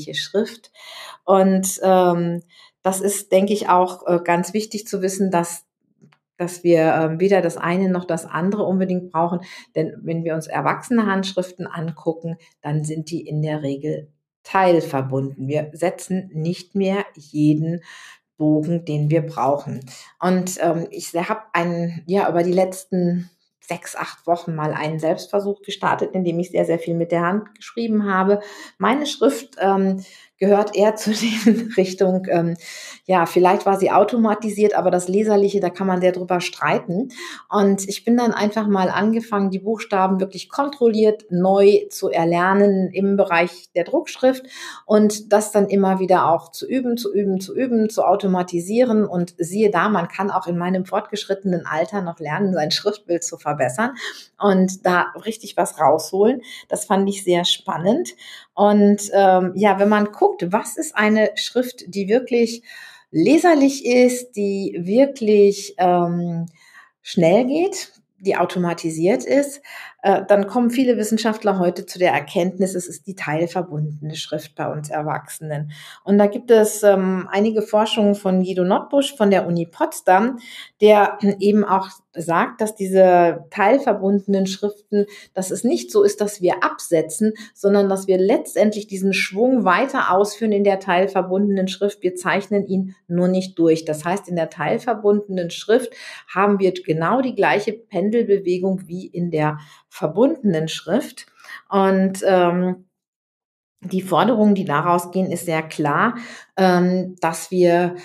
leserliche 0.00 0.14
Schrift. 0.14 0.72
Und 1.24 1.80
ähm, 1.82 2.42
das 2.82 3.00
ist, 3.00 3.32
denke 3.32 3.52
ich, 3.52 3.68
auch 3.68 4.06
äh, 4.06 4.20
ganz 4.24 4.54
wichtig 4.54 4.86
zu 4.86 5.02
wissen, 5.02 5.30
dass 5.30 5.66
dass 6.36 6.64
wir 6.64 6.94
äh, 6.94 7.20
weder 7.20 7.42
das 7.42 7.58
eine 7.58 7.90
noch 7.90 8.06
das 8.06 8.24
andere 8.24 8.64
unbedingt 8.64 9.12
brauchen. 9.12 9.40
Denn 9.74 9.92
wenn 10.02 10.24
wir 10.24 10.34
uns 10.34 10.46
erwachsene 10.46 11.04
Handschriften 11.04 11.66
angucken, 11.66 12.38
dann 12.62 12.82
sind 12.82 13.10
die 13.10 13.20
in 13.20 13.42
der 13.42 13.62
Regel 13.62 14.08
teilverbunden. 14.42 15.48
Wir 15.48 15.68
setzen 15.74 16.30
nicht 16.32 16.74
mehr 16.74 17.04
jeden 17.14 17.82
Bogen, 18.38 18.86
den 18.86 19.10
wir 19.10 19.20
brauchen. 19.20 19.80
Und 20.18 20.56
ähm, 20.62 20.86
ich 20.90 21.12
habe 21.12 21.42
einen, 21.52 22.02
ja, 22.06 22.26
über 22.30 22.42
die 22.42 22.54
letzten 22.54 23.28
sechs, 23.70 23.94
acht 23.94 24.26
Wochen 24.26 24.56
mal 24.56 24.72
einen 24.72 24.98
Selbstversuch 24.98 25.62
gestartet, 25.62 26.10
in 26.12 26.24
dem 26.24 26.40
ich 26.40 26.50
sehr, 26.50 26.64
sehr 26.64 26.80
viel 26.80 26.94
mit 26.94 27.12
der 27.12 27.22
Hand 27.22 27.54
geschrieben 27.54 28.12
habe. 28.12 28.40
Meine 28.78 29.06
Schrift 29.06 29.56
ähm, 29.60 30.04
gehört 30.40 30.74
eher 30.74 30.96
zu 30.96 31.12
den 31.12 31.72
Richtung, 31.76 32.26
ähm, 32.28 32.56
ja, 33.04 33.26
vielleicht 33.26 33.66
war 33.66 33.78
sie 33.78 33.90
automatisiert, 33.90 34.74
aber 34.74 34.90
das 34.90 35.08
Leserliche, 35.08 35.60
da 35.60 35.70
kann 35.70 35.86
man 35.86 36.00
sehr 36.00 36.12
drüber 36.12 36.40
streiten. 36.40 37.10
Und 37.48 37.88
ich 37.88 38.04
bin 38.04 38.16
dann 38.16 38.32
einfach 38.32 38.66
mal 38.66 38.88
angefangen, 38.88 39.50
die 39.50 39.58
Buchstaben 39.58 40.20
wirklich 40.20 40.48
kontrolliert 40.48 41.24
neu 41.28 41.86
zu 41.90 42.08
erlernen 42.08 42.90
im 42.92 43.16
Bereich 43.16 43.70
der 43.74 43.84
Druckschrift 43.84 44.46
und 44.86 45.32
das 45.32 45.52
dann 45.52 45.68
immer 45.68 45.98
wieder 45.98 46.30
auch 46.32 46.50
zu 46.50 46.68
üben, 46.68 46.96
zu 46.96 47.12
üben, 47.12 47.40
zu 47.40 47.54
üben, 47.54 47.90
zu 47.90 48.04
automatisieren. 48.04 49.06
Und 49.06 49.34
siehe 49.38 49.70
da, 49.70 49.88
man 49.88 50.08
kann 50.08 50.30
auch 50.30 50.46
in 50.46 50.56
meinem 50.56 50.84
fortgeschrittenen 50.84 51.66
Alter 51.66 52.02
noch 52.02 52.20
lernen, 52.20 52.54
sein 52.54 52.70
Schriftbild 52.70 53.24
zu 53.24 53.36
verbessern 53.38 53.96
und 54.38 54.86
da 54.86 55.06
richtig 55.24 55.56
was 55.56 55.80
rausholen. 55.80 56.42
Das 56.68 56.84
fand 56.84 57.08
ich 57.08 57.24
sehr 57.24 57.44
spannend. 57.44 58.10
Und 58.54 59.10
ähm, 59.14 59.52
ja, 59.54 59.78
wenn 59.78 59.88
man 59.88 60.12
guckt, 60.12 60.29
was 60.42 60.76
ist 60.76 60.96
eine 60.96 61.30
Schrift, 61.36 61.84
die 61.94 62.08
wirklich 62.08 62.62
leserlich 63.10 63.84
ist, 63.84 64.32
die 64.32 64.76
wirklich 64.78 65.74
ähm, 65.78 66.46
schnell 67.02 67.46
geht, 67.46 67.92
die 68.18 68.36
automatisiert 68.36 69.24
ist, 69.24 69.62
dann 70.02 70.46
kommen 70.46 70.70
viele 70.70 70.96
Wissenschaftler 70.96 71.58
heute 71.58 71.86
zu 71.86 71.98
der 71.98 72.12
Erkenntnis, 72.12 72.74
es 72.74 72.88
ist 72.88 73.06
die 73.06 73.14
teilverbundene 73.14 74.14
Schrift 74.14 74.54
bei 74.54 74.70
uns 74.70 74.90
Erwachsenen. 74.90 75.72
Und 76.04 76.18
da 76.18 76.26
gibt 76.26 76.50
es 76.50 76.82
ähm, 76.82 77.28
einige 77.30 77.62
Forschungen 77.62 78.14
von 78.14 78.42
Guido 78.42 78.64
Notbusch 78.64 79.14
von 79.16 79.30
der 79.30 79.46
Uni 79.46 79.66
Potsdam, 79.66 80.38
der 80.80 81.18
eben 81.38 81.64
auch 81.64 81.88
sagt, 82.14 82.60
dass 82.60 82.74
diese 82.74 83.46
teilverbundenen 83.50 84.46
Schriften, 84.46 85.06
dass 85.34 85.50
es 85.50 85.62
nicht 85.64 85.92
so 85.92 86.02
ist, 86.02 86.20
dass 86.20 86.40
wir 86.40 86.64
absetzen, 86.64 87.34
sondern 87.54 87.88
dass 87.88 88.08
wir 88.08 88.18
letztendlich 88.18 88.86
diesen 88.86 89.12
Schwung 89.12 89.64
weiter 89.64 90.10
ausführen 90.10 90.52
in 90.52 90.64
der 90.64 90.80
teilverbundenen 90.80 91.68
Schrift. 91.68 92.02
Wir 92.02 92.16
zeichnen 92.16 92.66
ihn 92.66 92.96
nur 93.06 93.28
nicht 93.28 93.58
durch. 93.58 93.84
Das 93.84 94.04
heißt, 94.04 94.28
in 94.28 94.36
der 94.36 94.50
teilverbundenen 94.50 95.50
Schrift 95.50 95.92
haben 96.26 96.58
wir 96.58 96.72
genau 96.72 97.20
die 97.20 97.34
gleiche 97.34 97.72
Pendelbewegung 97.72 98.88
wie 98.88 99.06
in 99.06 99.30
der 99.30 99.58
verbundenen 99.90 100.68
Schrift. 100.68 101.26
Und 101.68 102.20
ähm, 102.24 102.86
die 103.82 104.02
Forderungen, 104.02 104.54
die 104.54 104.64
daraus 104.64 105.10
gehen, 105.10 105.30
ist 105.30 105.46
sehr 105.46 105.62
klar, 105.62 106.16
ähm, 106.56 107.16
dass 107.20 107.50
wir 107.50 107.96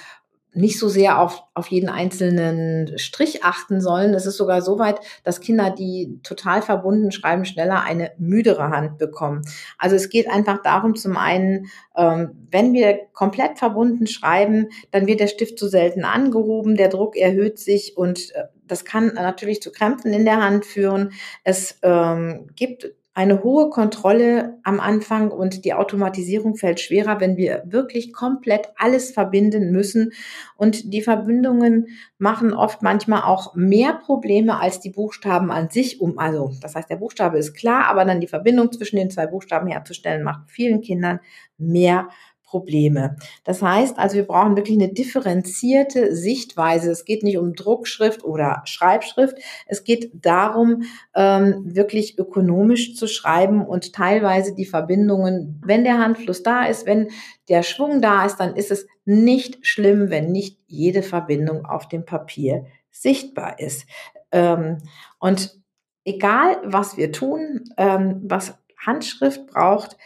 nicht 0.56 0.80
so 0.80 0.88
sehr 0.88 1.20
auf, 1.20 1.44
auf 1.54 1.68
jeden 1.68 1.90
einzelnen 1.90 2.98
Strich 2.98 3.44
achten 3.44 3.82
sollen. 3.82 4.14
Es 4.14 4.26
ist 4.26 4.38
sogar 4.38 4.62
so 4.62 4.80
weit, 4.80 5.00
dass 5.26 5.42
Kinder, 5.42 5.70
die 5.70 6.22
total 6.24 6.62
verbunden 6.62 7.12
schreiben, 7.12 7.44
schneller 7.44 7.84
eine 7.84 8.12
müdere 8.18 8.70
Hand 8.70 8.98
bekommen. 8.98 9.42
Also 9.78 9.98
es 9.98 10.10
geht 10.10 10.30
einfach 10.30 10.62
darum, 10.64 10.96
zum 10.96 11.18
einen, 11.18 11.68
ähm, 11.98 12.48
wenn 12.52 12.74
wir 12.74 13.00
komplett 13.12 13.60
verbunden 13.60 14.08
schreiben, 14.08 14.70
dann 14.92 15.08
wird 15.08 15.20
der 15.20 15.28
Stift 15.28 15.60
zu 15.60 15.68
selten 15.68 16.06
angehoben, 16.06 16.78
der 16.78 16.88
Druck 16.88 17.18
erhöht 17.18 17.60
sich 17.60 17.98
und 17.98 18.34
äh, 18.34 18.46
das 18.68 18.86
kann 18.86 19.14
natürlich 19.14 19.62
zu 19.62 19.72
Krämpfen 19.72 20.14
in 20.14 20.26
der 20.26 20.42
Hand 20.42 20.66
führen. 20.66 21.12
Es 21.44 21.80
ähm, 21.84 22.48
gibt 22.56 22.94
eine 23.16 23.44
hohe 23.44 23.70
Kontrolle 23.70 24.60
am 24.64 24.82
Anfang 24.82 25.32
und 25.32 25.64
die 25.64 25.74
Automatisierung 25.74 26.58
fällt 26.58 26.82
schwerer, 26.82 27.22
wenn 27.22 27.38
wir 27.38 27.64
wirklich 27.66 28.12
komplett 28.12 28.68
alles 28.76 29.12
verbinden 29.12 29.72
müssen. 29.72 30.12
Und 30.58 30.94
die 30.94 31.02
Verbindungen 31.02 31.88
machen 32.18 32.54
oft 32.54 32.82
manchmal 32.82 33.22
auch 33.22 33.56
mehr 33.56 33.94
Probleme 33.94 34.60
als 34.60 34.82
die 34.82 34.90
Buchstaben 34.90 35.50
an 35.50 35.70
sich 35.70 36.02
um. 36.02 36.20
Also, 36.20 36.52
das 36.62 36.76
heißt, 36.76 36.90
der 36.90 36.98
Buchstabe 36.98 37.38
ist 37.38 37.54
klar, 37.54 37.86
aber 37.86 38.04
dann 38.04 38.20
die 38.20 38.28
Verbindung 38.28 38.74
zwischen 38.74 38.98
den 38.98 39.10
zwei 39.10 39.28
Buchstaben 39.28 39.68
herzustellen, 39.68 40.22
macht 40.22 40.52
vielen 40.52 40.82
Kindern 40.82 41.22
mehr 41.58 42.10
Probleme. 42.46 43.18
Das 43.44 43.62
heißt 43.62 43.98
also, 43.98 44.16
wir 44.16 44.26
brauchen 44.26 44.56
wirklich 44.56 44.78
eine 44.78 44.94
differenzierte 44.94 46.16
Sichtweise. 46.16 46.92
Es 46.92 47.04
geht 47.04 47.24
nicht 47.24 47.38
um 47.38 47.54
Druckschrift 47.54 48.24
oder 48.24 48.62
Schreibschrift. 48.66 49.38
Es 49.66 49.84
geht 49.84 50.12
darum, 50.14 50.84
ähm, 51.16 51.64
wirklich 51.66 52.18
ökonomisch 52.18 52.96
zu 52.96 53.08
schreiben 53.08 53.66
und 53.66 53.94
teilweise 53.94 54.54
die 54.54 54.66
Verbindungen, 54.66 55.62
wenn 55.66 55.84
der 55.84 56.00
Handfluss 56.00 56.44
da 56.44 56.66
ist, 56.66 56.86
wenn 56.86 57.10
der 57.50 57.64
Schwung 57.64 58.02
da 58.02 58.26
ist, 58.26 58.38
dann 58.38 58.56
ist 58.56 58.72
es 58.72 58.88
nicht 59.06 59.66
schlimm, 59.66 60.10
wenn 60.10 60.32
nicht 60.32 60.60
jede 60.68 61.04
Verbindung 61.04 61.66
auf 61.66 61.88
dem 61.88 62.06
Papier 62.06 62.66
sichtbar 62.92 63.60
ist. 63.60 63.86
Ähm, 64.32 64.78
und 65.20 65.60
egal, 66.06 66.58
was 66.64 66.98
wir 66.98 67.12
tun, 67.12 67.64
ähm, 67.78 68.22
was 68.24 68.58
Handschrift 68.78 69.48
braucht, 69.48 69.98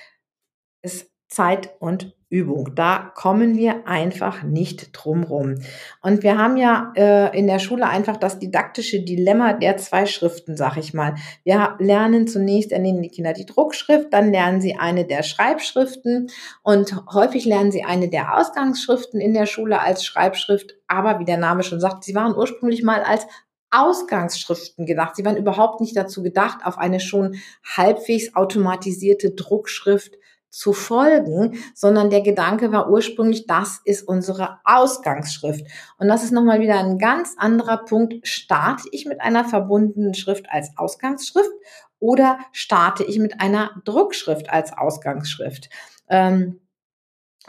ist 0.82 1.12
Zeit 1.30 1.76
und 1.80 2.14
Übung. 2.30 2.76
Da 2.76 3.12
kommen 3.16 3.58
wir 3.58 3.88
einfach 3.88 4.44
nicht 4.44 4.90
drum 4.94 5.24
rum. 5.24 5.56
Und 6.02 6.22
wir 6.22 6.38
haben 6.38 6.58
ja 6.58 6.94
äh, 6.96 7.38
in 7.38 7.48
der 7.48 7.58
Schule 7.58 7.88
einfach 7.88 8.18
das 8.18 8.38
didaktische 8.38 9.02
Dilemma 9.02 9.54
der 9.54 9.78
zwei 9.78 10.06
Schriften, 10.06 10.56
sag 10.56 10.78
ich 10.78 10.94
mal. 10.94 11.16
Wir 11.44 11.76
lernen 11.80 12.28
zunächst, 12.28 12.72
ernehmen 12.72 13.02
die 13.02 13.10
Kinder 13.10 13.34
die 13.34 13.48
Druckschrift, 13.48 14.14
dann 14.14 14.32
lernen 14.32 14.62
sie 14.62 14.76
eine 14.76 15.06
der 15.06 15.24
Schreibschriften 15.24 16.30
und 16.62 16.96
häufig 17.12 17.46
lernen 17.46 17.72
sie 17.72 17.84
eine 17.84 18.10
der 18.10 18.38
Ausgangsschriften 18.38 19.20
in 19.20 19.34
der 19.34 19.48
Schule 19.48 19.82
als 19.82 20.06
Schreibschrift. 20.06 20.76
Aber 20.88 21.20
wie 21.20 21.26
der 21.26 21.38
Name 21.38 21.64
schon 21.64 21.80
sagt, 21.80 22.04
sie 22.04 22.14
waren 22.14 22.36
ursprünglich 22.36 22.84
mal 22.84 23.02
als 23.02 23.26
Ausgangsschriften 23.72 24.86
gedacht. 24.86 25.16
Sie 25.16 25.26
waren 25.26 25.38
überhaupt 25.38 25.82
nicht 25.82 25.96
dazu 25.96 26.24
gedacht, 26.24 26.60
auf 26.64 26.78
eine 26.78 27.00
schon 27.00 27.36
halbwegs 27.64 28.36
automatisierte 28.36 29.32
Druckschrift 29.32 30.16
zu 30.50 30.74
folgen, 30.74 31.60
sondern 31.76 32.10
der 32.10 32.22
Gedanke 32.22 32.72
war 32.72 32.90
ursprünglich, 32.90 33.46
das 33.46 33.82
ist 33.86 34.08
unsere 34.08 34.60
Ausgangsschrift. 34.64 35.66
Und 35.98 36.08
das 36.08 36.24
ist 36.24 36.32
nochmal 36.32 36.60
wieder 36.60 36.80
ein 36.80 36.98
ganz 36.98 37.36
anderer 37.38 37.78
Punkt. 37.86 38.28
Starte 38.28 38.84
ich 38.92 39.06
mit 39.06 39.22
einer 39.22 39.46
verbundenen 39.46 40.14
Schrift 40.14 40.48
als 40.50 40.72
Ausgangsschrift 40.78 41.52
oder 42.00 42.40
starte 42.52 43.04
ich 43.04 43.20
mit 43.20 43.42
einer 43.42 43.72
Druckschrift 43.86 44.50
als 44.50 44.76
Ausgangsschrift? 44.76 45.70
Ähm, 46.10 46.60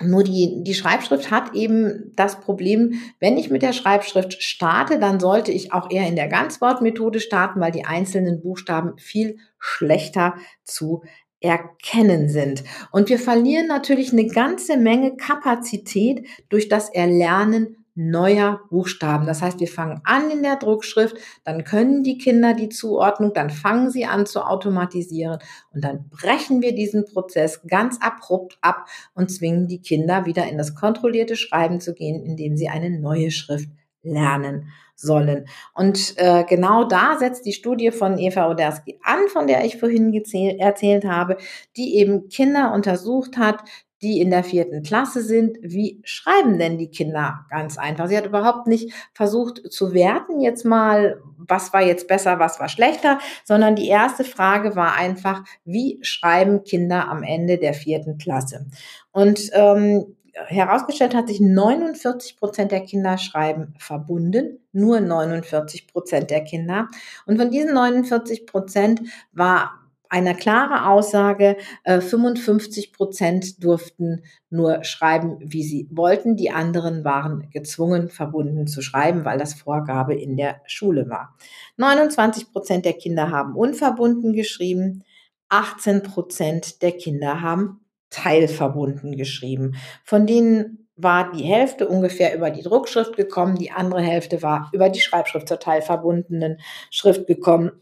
nur 0.03 0.25
die, 0.25 0.63
die 0.63 0.75
Schreibschrift 0.75 1.31
hat 1.31 1.55
eben 1.55 2.13
das 2.15 2.41
Problem, 2.41 2.95
wenn 3.19 3.37
ich 3.37 3.51
mit 3.51 3.63
der 3.63 3.73
Schreibschrift 3.73 4.43
starte, 4.43 4.99
dann 4.99 5.21
sollte 5.21 5.53
ich 5.53 5.73
auch 5.73 5.91
eher 5.91 6.07
in 6.07 6.17
der 6.17 6.29
Ganzwortmethode 6.29 7.21
starten, 7.21 7.61
weil 7.61 7.73
die 7.73 7.85
einzelnen 7.85 8.41
Buchstaben 8.41 8.97
viel 8.99 9.39
schlechter 9.59 10.37
zu 10.65 11.03
erkennen 11.41 12.29
sind. 12.29 12.65
Und 12.93 13.09
wir 13.09 13.19
verlieren 13.19 13.67
natürlich 13.67 14.13
eine 14.13 14.27
ganze 14.27 14.77
Menge 14.77 15.17
Kapazität 15.17 16.27
durch 16.49 16.69
das 16.69 16.89
Erlernen 16.91 17.77
neuer 17.95 18.61
Buchstaben. 18.71 19.27
Das 19.27 19.43
heißt, 19.43 19.61
wir 19.61 19.69
fangen 19.69 20.01
an 20.05 20.31
in 20.31 20.43
der 20.43 20.57
Druckschrift, 20.57 21.17
dann 21.45 21.65
können 21.65 22.03
die 22.03 22.19
Kinder 22.19 22.55
die 22.55 22.69
Zuordnung, 22.69 23.35
dann 23.35 23.51
fangen 23.51 23.91
sie 23.91 24.07
an 24.07 24.27
zu 24.27 24.43
automatisieren 24.43 25.39
und 25.75 25.85
dann 25.85 26.09
brechen 26.09 26.63
wir 26.63 26.75
diesen 26.75 27.05
Prozess 27.05 27.61
ganz 27.67 27.99
abrupt 28.01 28.59
ab 28.63 28.87
und 29.15 29.31
zwingen 29.31 29.67
die 29.67 29.83
Kinder 29.83 30.25
wieder 30.25 30.49
in 30.49 30.57
das 30.57 30.75
kontrollierte 30.75 31.37
Schreiben 31.37 31.81
zu 31.81 31.93
gehen, 31.93 32.25
indem 32.25 32.57
sie 32.57 32.69
eine 32.69 32.91
neue 32.91 33.31
Schrift 33.31 33.69
lernen 34.03 34.69
sollen. 34.95 35.47
Und 35.75 36.15
äh, 36.17 36.45
genau 36.45 36.85
da 36.85 37.17
setzt 37.19 37.47
die 37.47 37.53
Studie 37.53 37.91
von 37.91 38.19
Eva 38.19 38.51
Oderski 38.51 38.99
an, 39.03 39.29
von 39.29 39.47
der 39.47 39.65
ich 39.65 39.79
vorhin 39.79 40.13
erzählt 40.59 41.05
habe, 41.05 41.39
die 41.77 41.97
eben 41.97 42.29
Kinder 42.29 42.73
untersucht 42.75 43.39
hat, 43.39 43.63
die 44.03 44.21
in 44.21 44.31
der 44.31 44.45
vierten 44.45 44.83
Klasse 44.83 45.23
sind. 45.23 45.59
Wie 45.61 46.01
schreiben 46.05 46.59
denn 46.59 46.79
die 46.79 46.91
Kinder? 46.91 47.45
Ganz 47.51 47.77
einfach. 47.77 48.09
Sie 48.09 48.17
hat 48.17 48.27
überhaupt 48.27 48.67
nicht 48.67 48.93
versucht 49.13 49.61
zu 49.71 49.93
werten 49.93 50.41
jetzt 50.41 50.65
mal, 50.65 51.21
was 51.37 51.73
war 51.73 51.83
jetzt 51.83 52.09
besser, 52.09 52.39
was 52.39 52.61
war 52.61 52.69
schlechter, 52.69 53.19
sondern 53.45 53.77
die 53.77 53.89
erste 53.89 54.25
Frage 54.25 54.75
war 54.75 54.95
einfach, 54.97 55.45
wie 55.65 55.99
schreiben 56.03 56.65
Kinder 56.65 57.09
am 57.09 57.23
Ende 57.23 57.59
der 57.59 57.75
vierten 57.75 58.17
Klasse? 58.17 58.67
Und 59.13 59.51
ähm, 59.53 60.17
herausgestellt 60.47 61.15
hat 61.15 61.29
sich, 61.29 61.41
49 61.41 62.37
Prozent 62.37 62.73
der 62.73 62.81
Kinder 62.81 63.19
schreiben 63.19 63.75
verbunden, 63.79 64.59
nur 64.73 65.01
49 65.01 65.87
Prozent 65.87 66.31
der 66.31 66.45
Kinder. 66.45 66.89
Und 67.27 67.39
von 67.39 67.51
diesen 67.51 67.75
49 67.75 68.47
Prozent 68.47 69.03
war 69.33 69.81
eine 70.11 70.35
klare 70.35 70.89
Aussage, 70.89 71.57
55 71.87 72.89
äh, 72.89 72.93
Prozent 72.93 73.63
durften 73.63 74.25
nur 74.51 74.83
schreiben, 74.83 75.39
wie 75.41 75.63
sie 75.63 75.89
wollten. 75.93 76.37
Die 76.37 76.51
anderen 76.51 77.05
waren 77.05 77.49
gezwungen, 77.51 78.09
verbunden 78.09 78.67
zu 78.67 78.83
schreiben, 78.83 79.25
weil 79.25 79.39
das 79.39 79.55
Vorgabe 79.55 80.15
in 80.17 80.37
der 80.37 80.63
Schule 80.67 81.09
war. 81.09 81.37
29 81.77 82.53
Prozent 82.53 82.85
der 82.85 82.95
Kinder 82.95 83.31
haben 83.31 83.55
unverbunden 83.55 84.33
geschrieben. 84.33 85.05
18 85.49 86.03
Prozent 86.03 86.83
der 86.83 86.93
Kinder 86.93 87.41
haben 87.41 87.80
teilverbunden 88.11 89.17
geschrieben. 89.17 89.77
Von 90.05 90.27
denen 90.27 90.81
war 91.03 91.33
die 91.33 91.45
Hälfte 91.45 91.89
ungefähr 91.89 92.35
über 92.35 92.51
die 92.51 92.63
Druckschrift 92.63 93.17
gekommen, 93.17 93.57
die 93.57 93.71
andere 93.71 94.01
Hälfte 94.01 94.43
war 94.43 94.71
über 94.73 94.89
die 94.89 95.01
Schreibschrift 95.01 95.49
zur 95.49 95.59
teilverbundenen 95.59 96.59
Schrift 96.91 97.27
gekommen. 97.27 97.73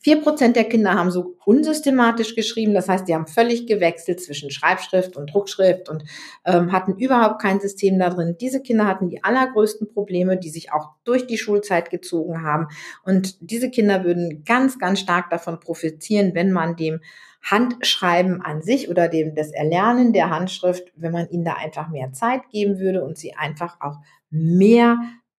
Vier 0.00 0.20
Prozent 0.22 0.56
der 0.56 0.64
Kinder 0.64 0.94
haben 0.94 1.10
so 1.10 1.36
unsystematisch 1.44 2.34
geschrieben, 2.34 2.74
das 2.74 2.88
heißt, 2.88 3.08
die 3.08 3.14
haben 3.14 3.26
völlig 3.26 3.66
gewechselt 3.66 4.20
zwischen 4.20 4.50
Schreibschrift 4.50 5.16
und 5.16 5.32
Druckschrift 5.32 5.88
und 5.88 6.04
ähm, 6.44 6.72
hatten 6.72 6.96
überhaupt 6.96 7.42
kein 7.42 7.60
System 7.60 7.98
da 7.98 8.10
drin. 8.10 8.36
Diese 8.40 8.62
Kinder 8.62 8.86
hatten 8.86 9.08
die 9.08 9.24
allergrößten 9.24 9.88
Probleme, 9.92 10.36
die 10.36 10.50
sich 10.50 10.72
auch 10.72 10.90
durch 11.04 11.26
die 11.26 11.38
Schulzeit 11.38 11.90
gezogen 11.90 12.42
haben. 12.42 12.68
Und 13.04 13.38
diese 13.40 13.70
Kinder 13.70 14.04
würden 14.04 14.44
ganz, 14.44 14.78
ganz 14.78 15.00
stark 15.00 15.30
davon 15.30 15.58
profitieren, 15.58 16.34
wenn 16.34 16.52
man 16.52 16.76
dem 16.76 17.00
Handschreiben 17.42 18.40
an 18.40 18.62
sich 18.62 18.88
oder 18.88 19.08
dem, 19.08 19.34
das 19.34 19.50
Erlernen 19.50 20.12
der 20.12 20.30
Handschrift, 20.30 20.92
wenn 20.96 21.12
man 21.12 21.28
ihnen 21.28 21.44
da 21.44 21.54
einfach 21.54 21.88
mehr 21.88 22.12
Zeit 22.12 22.48
geben 22.50 22.78
würde 22.78 23.04
und 23.04 23.18
sie 23.18 23.34
einfach 23.34 23.80
auch 23.80 23.98
mehr 24.30 24.98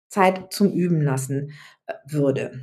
Zeit 0.09 0.53
zum 0.53 0.71
Üben 0.71 1.01
lassen 1.01 1.51
äh, 1.87 1.93
würde. 2.05 2.61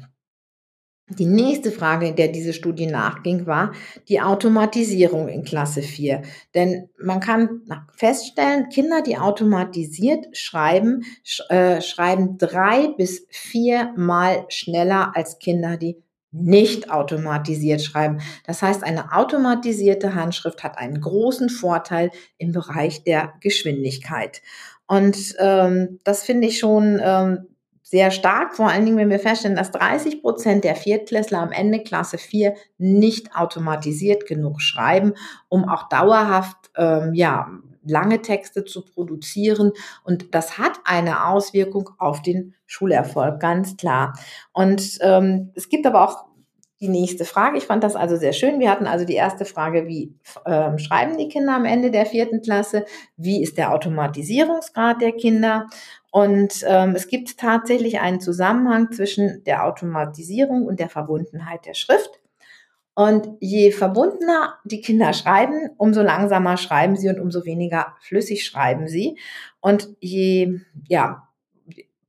Die 1.19 1.27
nächste 1.27 1.73
Frage, 1.73 2.07
in 2.07 2.15
der 2.15 2.29
diese 2.29 2.53
Studie 2.53 2.87
nachging, 2.87 3.47
war 3.47 3.73
die 4.09 4.21
Automatisierung 4.21 5.27
in 5.27 5.43
Klasse 5.43 5.83
4. 5.83 6.23
Denn 6.55 6.89
man 7.03 7.19
kann 7.19 7.63
feststellen, 7.97 8.69
Kinder, 8.69 9.03
die 9.03 9.19
automatisiert 9.19 10.37
schreiben, 10.37 11.03
sch 11.25 11.43
äh, 11.49 11.83
schreiben 11.83 12.39
drei 12.39 12.95
bis 12.97 13.27
viermal 13.29 14.45
schneller 14.51 15.17
als 15.17 15.41
Kinder, 15.41 15.77
die 15.77 15.97
nicht 16.33 16.91
automatisiert 16.91 17.83
schreiben. 17.83 18.21
Das 18.47 18.63
heißt, 18.63 18.85
eine 18.85 19.13
automatisierte 19.13 20.15
Handschrift 20.15 20.63
hat 20.63 20.79
einen 20.79 21.01
großen 21.01 21.49
Vorteil 21.49 22.11
im 22.39 22.53
Bereich 22.53 23.03
der 23.05 23.35
Geschwindigkeit. 23.41 24.43
Und 24.87 25.35
ähm, 25.39 26.01
das 26.05 26.23
finde 26.23 26.49
ich 26.49 26.59
schon 26.59 27.01
ähm, 27.03 27.47
sehr 27.83 28.13
stark, 28.13 28.55
vor 28.55 28.69
allen 28.69 28.85
Dingen, 28.85 28.99
wenn 28.99 29.11
wir 29.11 29.19
feststellen, 29.19 29.57
dass 29.57 29.73
30 29.73 30.23
Prozent 30.23 30.63
der 30.63 30.77
Viertklässler 30.77 31.41
am 31.41 31.51
Ende 31.51 31.83
Klasse 31.83 32.19
4 32.19 32.55
nicht 32.79 33.35
automatisiert 33.35 34.27
genug 34.27 34.61
schreiben, 34.61 35.15
um 35.49 35.69
auch 35.69 35.89
dauerhaft 35.89 36.71
ähm, 36.77 37.15
ja, 37.15 37.51
lange 37.85 38.23
Texte 38.23 38.65
zu 38.65 38.85
produzieren. 38.85 39.73
Und 40.05 40.35
das 40.35 40.59
hat 40.59 40.81
eine 40.85 41.27
Auswirkung 41.27 41.91
auf 41.99 42.23
den 42.23 42.55
Schulerfolg, 42.67 43.41
ganz 43.41 43.77
klar. 43.77 44.15
Und 44.53 44.99
ähm, 45.01 45.51
es 45.55 45.69
gibt 45.69 45.87
aber 45.87 46.09
auch 46.09 46.31
die 46.81 46.89
nächste 46.89 47.27
Frage. 47.27 47.59
Ich 47.59 47.67
fand 47.67 47.85
das 47.85 47.95
also 47.95 48.17
sehr 48.17 48.33
schön. 48.33 48.59
Wir 48.59 48.71
hatten 48.71 48.87
also 48.87 49.05
die 49.05 49.15
erste 49.15 49.45
Frage, 49.45 49.87
wie 49.87 50.15
ähm, 50.47 50.79
schreiben 50.79 51.19
die 51.19 51.29
Kinder 51.29 51.55
am 51.55 51.67
Ende 51.67 51.91
der 51.91 52.07
vierten 52.07 52.41
Klasse? 52.41 52.87
Wie 53.17 53.43
ist 53.43 53.59
der 53.59 53.75
Automatisierungsgrad 53.75 55.03
der 55.03 55.13
Kinder? 55.13 55.67
Und 56.11 56.65
ähm, 56.67 56.95
es 56.97 57.07
gibt 57.09 57.39
tatsächlich 57.39 58.01
einen 58.01 58.21
Zusammenhang 58.21 58.91
zwischen 58.93 59.45
der 59.45 59.67
Automatisierung 59.67 60.67
und 60.67 60.81
der 60.81 60.89
Verbundenheit 60.89 61.67
der 61.67 61.75
Schrift. 61.75 62.20
Und 63.01 63.31
je 63.41 63.71
verbundener 63.71 64.59
die 64.65 64.83
Kinder 64.83 65.15
schreiben, 65.15 65.71
umso 65.79 66.03
langsamer 66.03 66.59
schreiben 66.59 66.97
sie 66.97 67.09
und 67.09 67.19
umso 67.19 67.47
weniger 67.47 67.95
flüssig 68.03 68.45
schreiben 68.45 68.89
sie. 68.89 69.17
Und 69.61 69.89
je, 70.01 70.61
ja, 70.87 71.27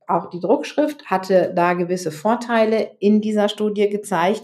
auch 0.06 0.28
die 0.28 0.40
Druckschrift 0.40 1.06
hatte 1.06 1.50
da 1.56 1.72
gewisse 1.72 2.12
Vorteile 2.12 2.90
in 2.98 3.22
dieser 3.22 3.48
Studie 3.48 3.88
gezeigt. 3.88 4.42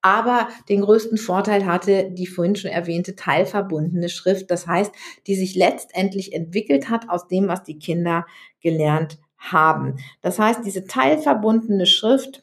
Aber 0.00 0.48
den 0.70 0.80
größten 0.80 1.18
Vorteil 1.18 1.66
hatte 1.66 2.10
die 2.10 2.26
vorhin 2.26 2.56
schon 2.56 2.70
erwähnte 2.70 3.14
teilverbundene 3.14 4.08
Schrift. 4.08 4.50
Das 4.50 4.66
heißt, 4.66 4.92
die 5.26 5.34
sich 5.34 5.54
letztendlich 5.54 6.32
entwickelt 6.32 6.88
hat 6.88 7.10
aus 7.10 7.28
dem, 7.28 7.46
was 7.46 7.62
die 7.62 7.78
Kinder 7.78 8.24
gelernt 8.62 9.18
haben. 9.36 9.96
Das 10.22 10.38
heißt, 10.38 10.64
diese 10.64 10.86
teilverbundene 10.86 11.84
Schrift 11.84 12.42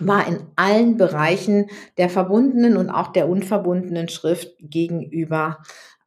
war 0.00 0.26
in 0.26 0.38
allen 0.56 0.96
Bereichen 0.96 1.66
der 1.98 2.08
verbundenen 2.08 2.76
und 2.76 2.90
auch 2.90 3.12
der 3.12 3.28
unverbundenen 3.28 4.08
Schrift 4.08 4.54
gegenüber 4.58 5.58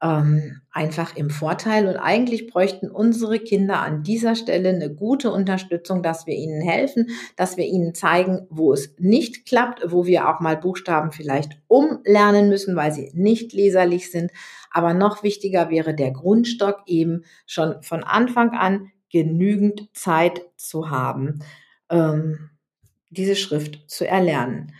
ähm, 0.03 0.61
einfach 0.71 1.15
im 1.15 1.29
Vorteil. 1.29 1.87
Und 1.87 1.95
eigentlich 1.95 2.47
bräuchten 2.47 2.91
unsere 2.91 3.39
Kinder 3.39 3.79
an 3.79 4.03
dieser 4.03 4.35
Stelle 4.35 4.69
eine 4.69 4.93
gute 4.93 5.31
Unterstützung, 5.31 6.03
dass 6.03 6.27
wir 6.27 6.35
ihnen 6.35 6.61
helfen, 6.61 7.09
dass 7.37 7.55
wir 7.55 7.65
ihnen 7.65 7.95
zeigen, 7.95 8.45
wo 8.49 8.73
es 8.73 8.95
nicht 8.99 9.45
klappt, 9.45 9.91
wo 9.91 10.05
wir 10.05 10.27
auch 10.27 10.41
mal 10.41 10.57
Buchstaben 10.57 11.11
vielleicht 11.11 11.53
umlernen 11.67 12.49
müssen, 12.49 12.75
weil 12.75 12.91
sie 12.91 13.11
nicht 13.13 13.53
leserlich 13.53 14.11
sind. 14.11 14.31
Aber 14.71 14.93
noch 14.93 15.23
wichtiger 15.23 15.69
wäre 15.69 15.93
der 15.95 16.11
Grundstock 16.11 16.81
eben 16.85 17.23
schon 17.45 17.81
von 17.81 18.03
Anfang 18.03 18.51
an 18.51 18.91
genügend 19.09 19.87
Zeit 19.93 20.41
zu 20.57 20.89
haben, 20.89 21.39
ähm, 21.89 22.49
diese 23.17 23.35
Schrift 23.35 23.89
zu 23.89 24.07
erlernen. 24.07 24.73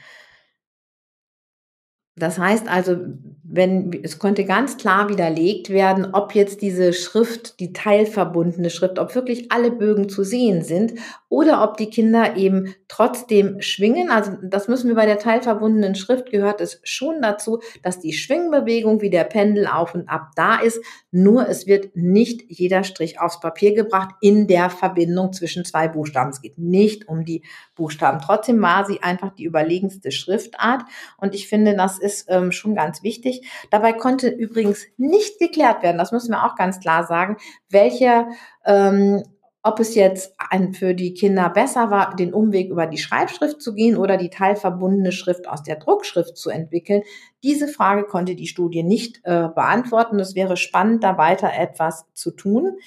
Das 2.16 2.38
heißt 2.38 2.68
also, 2.68 2.98
wenn, 3.46 3.92
es 4.04 4.20
konnte 4.20 4.46
ganz 4.46 4.78
klar 4.78 5.10
widerlegt 5.10 5.70
werden, 5.70 6.14
ob 6.14 6.34
jetzt 6.34 6.62
diese 6.62 6.94
Schrift, 6.94 7.60
die 7.60 7.74
teilverbundene 7.74 8.70
Schrift, 8.70 9.00
ob 9.00 9.14
wirklich 9.16 9.52
alle 9.52 9.70
Bögen 9.70 10.08
zu 10.08 10.24
sehen 10.24 10.64
sind 10.64 10.94
oder 11.28 11.62
ob 11.62 11.76
die 11.76 11.90
Kinder 11.90 12.38
eben 12.38 12.74
trotzdem 12.88 13.60
schwingen. 13.60 14.12
Also 14.12 14.34
das 14.44 14.68
müssen 14.68 14.88
wir 14.88 14.96
bei 14.96 15.06
der 15.06 15.20
teilverbundenen 15.20 15.96
Schrift 15.96 16.30
gehört 16.30 16.62
es 16.62 16.80
schon 16.84 17.22
dazu, 17.22 17.60
dass 17.82 18.00
die 18.00 18.14
Schwingbewegung 18.14 19.02
wie 19.02 19.10
der 19.10 19.24
Pendel 19.24 19.66
auf 19.68 19.94
und 19.94 20.08
ab 20.08 20.30
da 20.36 20.58
ist. 20.58 20.80
Nur 21.12 21.50
es 21.50 21.68
wird 21.68 21.96
nicht 21.96 22.44
jeder 22.48 22.84
Strich 22.84 23.20
aufs 23.20 23.40
Papier 23.40 23.74
gebracht 23.74 24.16
in 24.22 24.48
der 24.48 24.70
Verbindung 24.70 25.34
zwischen 25.34 25.66
zwei 25.66 25.88
Buchstaben. 25.88 26.30
Es 26.30 26.42
geht 26.42 26.60
nicht 26.60 27.08
um 27.08 27.26
die 27.26 27.44
Buchstaben. 27.76 28.20
Trotzdem 28.24 28.62
war 28.62 28.86
sie 28.86 29.02
einfach 29.02 29.34
die 29.34 29.44
überlegenste 29.46 30.12
Schriftart 30.12 30.84
und 31.18 31.34
ich 31.34 31.48
finde, 31.48 31.76
das 31.76 31.98
ist 31.98 32.28
ähm, 32.30 32.52
schon 32.52 32.76
ganz 32.76 33.02
wichtig. 33.02 33.33
Dabei 33.72 33.94
konnte 33.94 34.30
übrigens 34.30 34.86
nicht 34.98 35.40
geklärt 35.40 35.84
werden, 35.84 35.98
das 35.98 36.12
müssen 36.12 36.32
wir 36.32 36.46
auch 36.46 36.56
ganz 36.56 36.80
klar 36.80 37.06
sagen, 37.06 37.38
welche 37.70 38.28
ähm, 38.66 39.24
ob 39.64 39.80
es 39.80 39.96
jetzt 39.96 40.36
für 40.74 40.94
die 40.94 41.14
Kinder 41.14 41.50
besser 41.50 41.90
war, 41.90 42.16
den 42.18 42.34
Umweg 42.34 42.70
über 42.70 42.86
die 42.86 42.98
Schreibschrift 42.98 43.62
zu 43.62 43.74
gehen 43.74 43.96
oder 43.96 44.18
die 44.18 44.30
teilverbundene 44.30 45.14
Schrift 45.14 45.48
aus 45.48 45.64
der 45.64 45.78
Druckschrift 45.78 46.36
zu 46.36 46.50
entwickeln, 46.50 47.02
diese 47.44 47.70
Frage 47.70 48.04
konnte 48.04 48.36
die 48.36 48.48
Studie 48.48 48.84
nicht 48.84 49.22
äh, 49.24 49.48
beantworten. 49.48 50.20
Es 50.20 50.36
wäre 50.36 50.58
spannend, 50.58 51.04
da 51.04 51.18
weiter 51.18 51.50
etwas 51.58 52.06
zu 52.14 52.32
tun. 52.32 52.78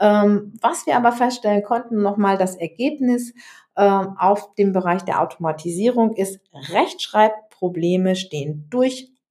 Ähm, 0.00 0.52
was 0.60 0.86
wir 0.86 0.96
aber 0.96 1.12
feststellen 1.12 1.62
konnten, 1.62 2.02
nochmal 2.02 2.36
das 2.36 2.56
Ergebnis 2.56 3.32
ähm, 3.76 4.16
auf 4.18 4.54
dem 4.56 4.72
Bereich 4.72 5.02
der 5.02 5.22
Automatisierung 5.22 6.16
ist, 6.16 6.40
Rechtschreibprobleme 6.52 8.16
stehen 8.16 8.66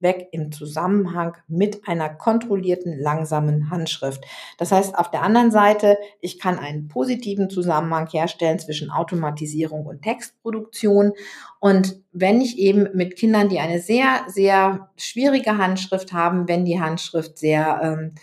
durchweg 0.04 0.28
im 0.32 0.52
Zusammenhang 0.52 1.36
mit 1.48 1.86
einer 1.88 2.08
kontrollierten, 2.08 2.98
langsamen 2.98 3.70
Handschrift. 3.70 4.24
Das 4.58 4.72
heißt, 4.72 4.96
auf 4.96 5.10
der 5.10 5.22
anderen 5.22 5.50
Seite, 5.50 5.98
ich 6.20 6.38
kann 6.38 6.58
einen 6.58 6.88
positiven 6.88 7.50
Zusammenhang 7.50 8.08
herstellen 8.08 8.58
zwischen 8.58 8.90
Automatisierung 8.90 9.86
und 9.86 10.02
Textproduktion. 10.02 11.12
Und 11.60 12.00
wenn 12.12 12.40
ich 12.40 12.58
eben 12.58 12.88
mit 12.94 13.16
Kindern, 13.16 13.48
die 13.48 13.58
eine 13.58 13.80
sehr, 13.80 14.24
sehr 14.28 14.90
schwierige 14.96 15.58
Handschrift 15.58 16.12
haben, 16.12 16.48
wenn 16.48 16.64
die 16.64 16.80
Handschrift 16.80 17.38
sehr 17.38 17.80
ähm, 17.82 18.14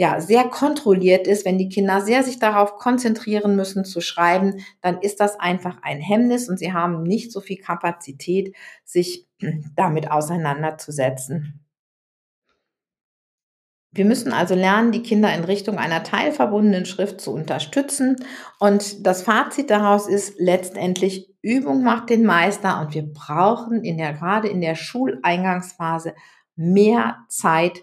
ja, 0.00 0.18
sehr 0.18 0.44
kontrolliert 0.44 1.26
ist, 1.26 1.44
wenn 1.44 1.58
die 1.58 1.68
Kinder 1.68 2.00
sehr 2.00 2.22
sich 2.22 2.38
darauf 2.38 2.76
konzentrieren 2.76 3.54
müssen 3.54 3.84
zu 3.84 4.00
schreiben, 4.00 4.64
dann 4.80 4.98
ist 5.02 5.20
das 5.20 5.38
einfach 5.38 5.76
ein 5.82 6.00
Hemmnis 6.00 6.48
und 6.48 6.58
sie 6.58 6.72
haben 6.72 7.02
nicht 7.02 7.30
so 7.30 7.42
viel 7.42 7.58
Kapazität, 7.58 8.56
sich 8.82 9.26
damit 9.76 10.10
auseinanderzusetzen. 10.10 11.66
Wir 13.92 14.06
müssen 14.06 14.32
also 14.32 14.54
lernen, 14.54 14.90
die 14.90 15.02
Kinder 15.02 15.34
in 15.34 15.44
Richtung 15.44 15.76
einer 15.76 16.02
teilverbundenen 16.02 16.86
Schrift 16.86 17.20
zu 17.20 17.34
unterstützen. 17.34 18.16
Und 18.58 19.04
das 19.06 19.20
Fazit 19.20 19.68
daraus 19.68 20.08
ist 20.08 20.36
letztendlich, 20.38 21.28
Übung 21.42 21.82
macht 21.82 22.08
den 22.08 22.24
Meister 22.24 22.80
und 22.80 22.94
wir 22.94 23.02
brauchen 23.02 23.84
in 23.84 23.98
der, 23.98 24.14
gerade 24.14 24.48
in 24.48 24.62
der 24.62 24.76
Schuleingangsphase 24.76 26.14
mehr 26.56 27.18
Zeit 27.28 27.82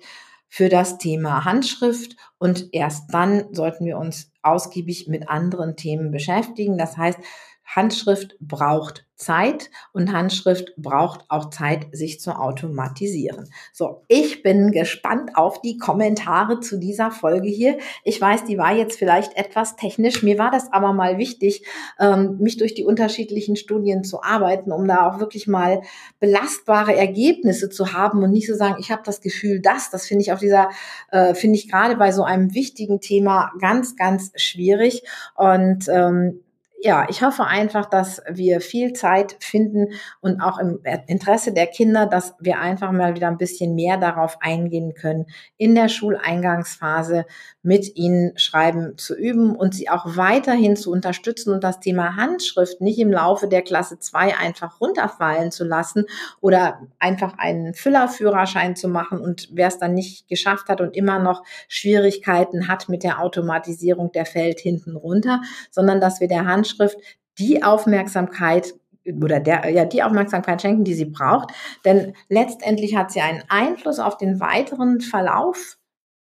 für 0.49 0.69
das 0.69 0.97
Thema 0.97 1.45
Handschrift 1.45 2.15
und 2.38 2.69
erst 2.73 3.13
dann 3.13 3.53
sollten 3.53 3.86
wir 3.86 3.97
uns 3.97 4.31
ausgiebig 4.41 5.07
mit 5.07 5.29
anderen 5.29 5.75
Themen 5.75 6.12
beschäftigen. 6.12 6.77
Das 6.77 6.97
heißt, 6.97 7.19
Handschrift 7.67 8.38
braucht 8.39 9.06
Zeit 9.17 9.71
und 9.93 10.13
Handschrift 10.13 10.73
braucht 10.77 11.25
auch 11.27 11.49
Zeit, 11.49 11.88
sich 11.91 12.19
zu 12.19 12.32
automatisieren. 12.32 13.49
So, 13.73 14.03
ich 14.08 14.43
bin 14.43 14.71
gespannt 14.71 15.32
auf 15.36 15.62
die 15.62 15.77
Kommentare 15.77 16.60
zu 16.60 16.77
dieser 16.77 17.10
Folge 17.10 17.49
hier. 17.49 17.77
Ich 18.03 18.21
weiß, 18.21 18.45
die 18.45 18.58
war 18.58 18.75
jetzt 18.75 18.97
vielleicht 18.97 19.36
etwas 19.36 19.75
technisch. 19.75 20.21
Mir 20.21 20.38
war 20.38 20.51
das 20.51 20.71
aber 20.71 20.93
mal 20.93 21.17
wichtig, 21.17 21.65
ähm, 21.99 22.38
mich 22.39 22.58
durch 22.58 22.75
die 22.75 22.86
unterschiedlichen 22.86 23.56
Studien 23.56 24.03
zu 24.03 24.21
arbeiten, 24.21 24.71
um 24.71 24.88
da 24.88 25.10
auch 25.10 25.19
wirklich 25.19 25.47
mal 25.47 25.82
belastbare 26.19 26.95
Ergebnisse 26.95 27.69
zu 27.69 27.93
haben 27.93 28.23
und 28.23 28.32
nicht 28.32 28.45
zu 28.45 28.53
so 28.53 28.60
sagen, 28.60 28.77
ich 28.80 28.91
habe 28.91 29.01
das 29.03 29.21
Gefühl, 29.21 29.62
das, 29.62 29.89
das 29.89 30.06
finde 30.06 30.21
ich 30.21 30.32
auf 30.32 30.39
dieser, 30.39 30.69
äh, 31.12 31.34
finde 31.34 31.58
ich 31.58 31.69
gerade 31.69 31.97
bei 31.97 32.12
so 32.12 32.23
einem 32.23 32.53
wichtigen 32.53 33.01
Thema 33.01 33.51
ganz, 33.60 33.95
ganz 33.95 34.32
schwierig. 34.36 35.03
Und 35.36 35.88
ähm, 35.89 36.43
ja, 36.79 37.07
ich 37.09 37.23
hoffe 37.23 37.43
einfach, 37.43 37.87
dass 37.87 38.21
wir 38.29 38.61
viel 38.61 38.93
Zeit 38.93 39.35
finden 39.39 39.93
und 40.21 40.41
auch 40.41 40.59
im 40.59 40.79
Interesse 41.07 41.51
der 41.51 41.65
Kinder, 41.65 42.05
dass 42.05 42.35
wir 42.39 42.59
einfach 42.59 42.91
mal 42.91 43.15
wieder 43.15 43.27
ein 43.27 43.39
bisschen 43.39 43.73
mehr 43.73 43.97
darauf 43.97 44.37
eingehen 44.41 44.93
können, 44.93 45.25
in 45.57 45.73
der 45.73 45.89
Schuleingangsphase 45.89 47.25
mit 47.63 47.95
ihnen 47.95 48.37
schreiben 48.37 48.95
zu 48.97 49.15
üben 49.15 49.55
und 49.55 49.73
sie 49.73 49.89
auch 49.89 50.05
weiterhin 50.17 50.75
zu 50.75 50.91
unterstützen 50.91 51.51
und 51.51 51.63
das 51.63 51.79
Thema 51.79 52.15
Handschrift 52.15 52.79
nicht 52.79 52.99
im 52.99 53.11
Laufe 53.11 53.47
der 53.47 53.63
Klasse 53.63 53.97
2 53.97 54.37
einfach 54.37 54.79
runterfallen 54.79 55.51
zu 55.51 55.65
lassen 55.65 56.05
oder 56.41 56.81
einfach 56.99 57.39
einen 57.39 57.73
Füllerführerschein 57.73 58.75
zu 58.75 58.87
machen 58.87 59.19
und 59.19 59.49
wer 59.51 59.67
es 59.67 59.79
dann 59.79 59.95
nicht 59.95 60.27
geschafft 60.27 60.69
hat 60.69 60.79
und 60.79 60.95
immer 60.95 61.17
noch 61.17 61.43
Schwierigkeiten 61.67 62.67
hat 62.67 62.87
mit 62.87 63.01
der 63.01 63.19
Automatisierung, 63.19 64.11
der 64.11 64.27
fällt 64.27 64.59
hinten 64.59 64.95
runter, 64.95 65.41
sondern 65.71 65.99
dass 65.99 66.19
wir 66.19 66.27
der 66.27 66.45
Handschrift 66.45 66.66
Handschrift 66.67 66.97
die 67.39 67.63
Aufmerksamkeit 67.63 68.73
oder 69.06 69.39
der, 69.39 69.69
ja, 69.69 69.86
die 69.86 70.03
Aufmerksamkeit 70.03 70.62
schenken, 70.62 70.84
die 70.84 70.93
sie 70.93 71.06
braucht. 71.06 71.51
Denn 71.86 72.13
letztendlich 72.30 72.95
hat 72.95 73.12
sie 73.12 73.21
einen 73.21 73.43
Einfluss 73.47 73.99
auf 73.99 74.17
den 74.17 74.39
weiteren 74.39 74.99
Verlauf 74.99 75.77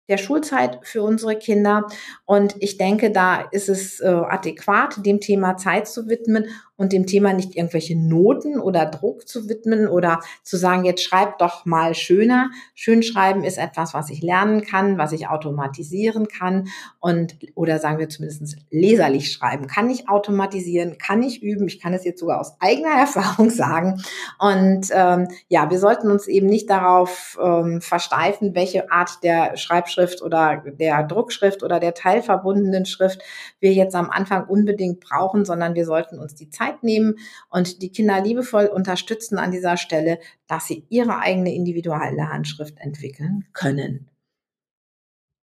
der 0.08 0.18
Schulzeit 0.18 0.80
für 0.84 1.04
unsere 1.04 1.38
Kinder. 1.38 1.86
Und 2.26 2.56
ich 2.60 2.78
denke, 2.78 3.12
da 3.12 3.42
ist 3.52 3.68
es 3.70 4.00
äh, 4.00 4.08
adäquat, 4.08 5.06
dem 5.06 5.20
Thema 5.20 5.58
Zeit 5.58 5.88
zu 5.88 6.08
widmen 6.08 6.48
und 6.82 6.94
dem 6.94 7.06
Thema 7.06 7.32
nicht 7.34 7.56
irgendwelche 7.56 7.96
Noten 7.96 8.60
oder 8.60 8.88
Druck 8.88 9.28
zu 9.28 9.48
widmen 9.48 9.88
oder 9.88 10.20
zu 10.42 10.58
sagen, 10.58 10.84
jetzt 10.84 11.04
schreib 11.04 11.38
doch 11.38 11.64
mal 11.64 11.94
schöner. 11.94 12.50
Schönschreiben 12.74 13.44
ist 13.44 13.60
etwas, 13.60 13.94
was 13.94 14.10
ich 14.10 14.24
lernen 14.24 14.64
kann, 14.64 14.98
was 14.98 15.12
ich 15.12 15.28
automatisieren 15.28 16.28
kann 16.28 16.70
und 17.00 17.38
oder 17.54 17.78
sagen 17.78 18.00
wir 18.00 18.10
zumindest 18.10 18.58
leserlich 18.72 19.32
schreiben. 19.32 19.68
Kann 19.68 19.92
ich 19.92 20.10
automatisieren, 20.10 20.98
kann 20.98 21.22
ich 21.22 21.44
üben. 21.44 21.68
Ich 21.68 21.80
kann 21.80 21.94
es 21.94 22.04
jetzt 22.04 22.20
sogar 22.20 22.40
aus 22.40 22.56
eigener 22.60 22.90
Erfahrung 23.00 23.52
sagen. 23.52 24.02
Und 24.40 24.88
ähm, 24.92 25.28
ja, 25.50 25.70
wir 25.70 25.78
sollten 25.78 26.10
uns 26.10 26.26
eben 26.26 26.48
nicht 26.48 26.68
darauf 26.68 27.38
ähm, 27.40 27.80
versteifen, 27.82 28.56
welche 28.56 28.92
Art 28.92 29.20
der 29.22 29.56
Schreibschrift 29.56 30.24
oder 30.24 30.64
der 30.66 31.04
Druckschrift 31.04 31.62
oder 31.62 31.80
der 31.80 31.94
teilverbundenen 31.94 32.88
Schrift 32.88 33.22
wir 33.60 33.72
jetzt 33.72 33.94
am 33.94 34.10
Anfang 34.10 34.46
unbedingt 34.46 35.00
brauchen, 35.00 35.46
sondern 35.46 35.76
wir 35.76 35.86
sollten 35.86 36.18
uns 36.18 36.34
die 36.34 36.50
Zeit 36.50 36.71
Zeit 36.72 36.84
nehmen 36.84 37.16
und 37.50 37.82
die 37.82 37.92
Kinder 37.92 38.22
liebevoll 38.22 38.66
unterstützen 38.66 39.38
an 39.38 39.52
dieser 39.52 39.78
Stelle, 39.78 40.20
dass 40.48 40.68
sie 40.68 40.86
ihre 40.90 41.20
eigene 41.20 41.54
individuelle 41.54 42.30
Handschrift 42.30 42.80
entwickeln 42.80 43.46
können. 43.54 44.08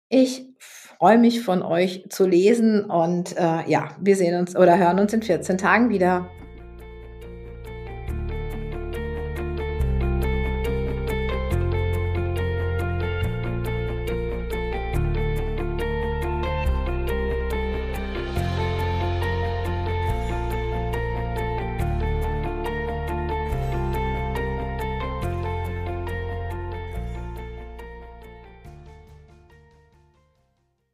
Ich 0.10 0.46
freue 0.60 1.18
mich 1.18 1.42
von 1.42 1.62
euch 1.62 2.06
zu 2.10 2.28
lesen 2.28 2.86
und 2.86 3.36
äh, 3.38 3.68
ja, 3.70 3.96
wir 4.00 4.16
sehen 4.16 4.40
uns 4.40 4.56
oder 4.56 4.78
hören 4.78 5.00
uns 5.00 5.14
in 5.14 5.24
14 5.24 5.58
Tagen 5.58 5.90
wieder. 5.90 6.30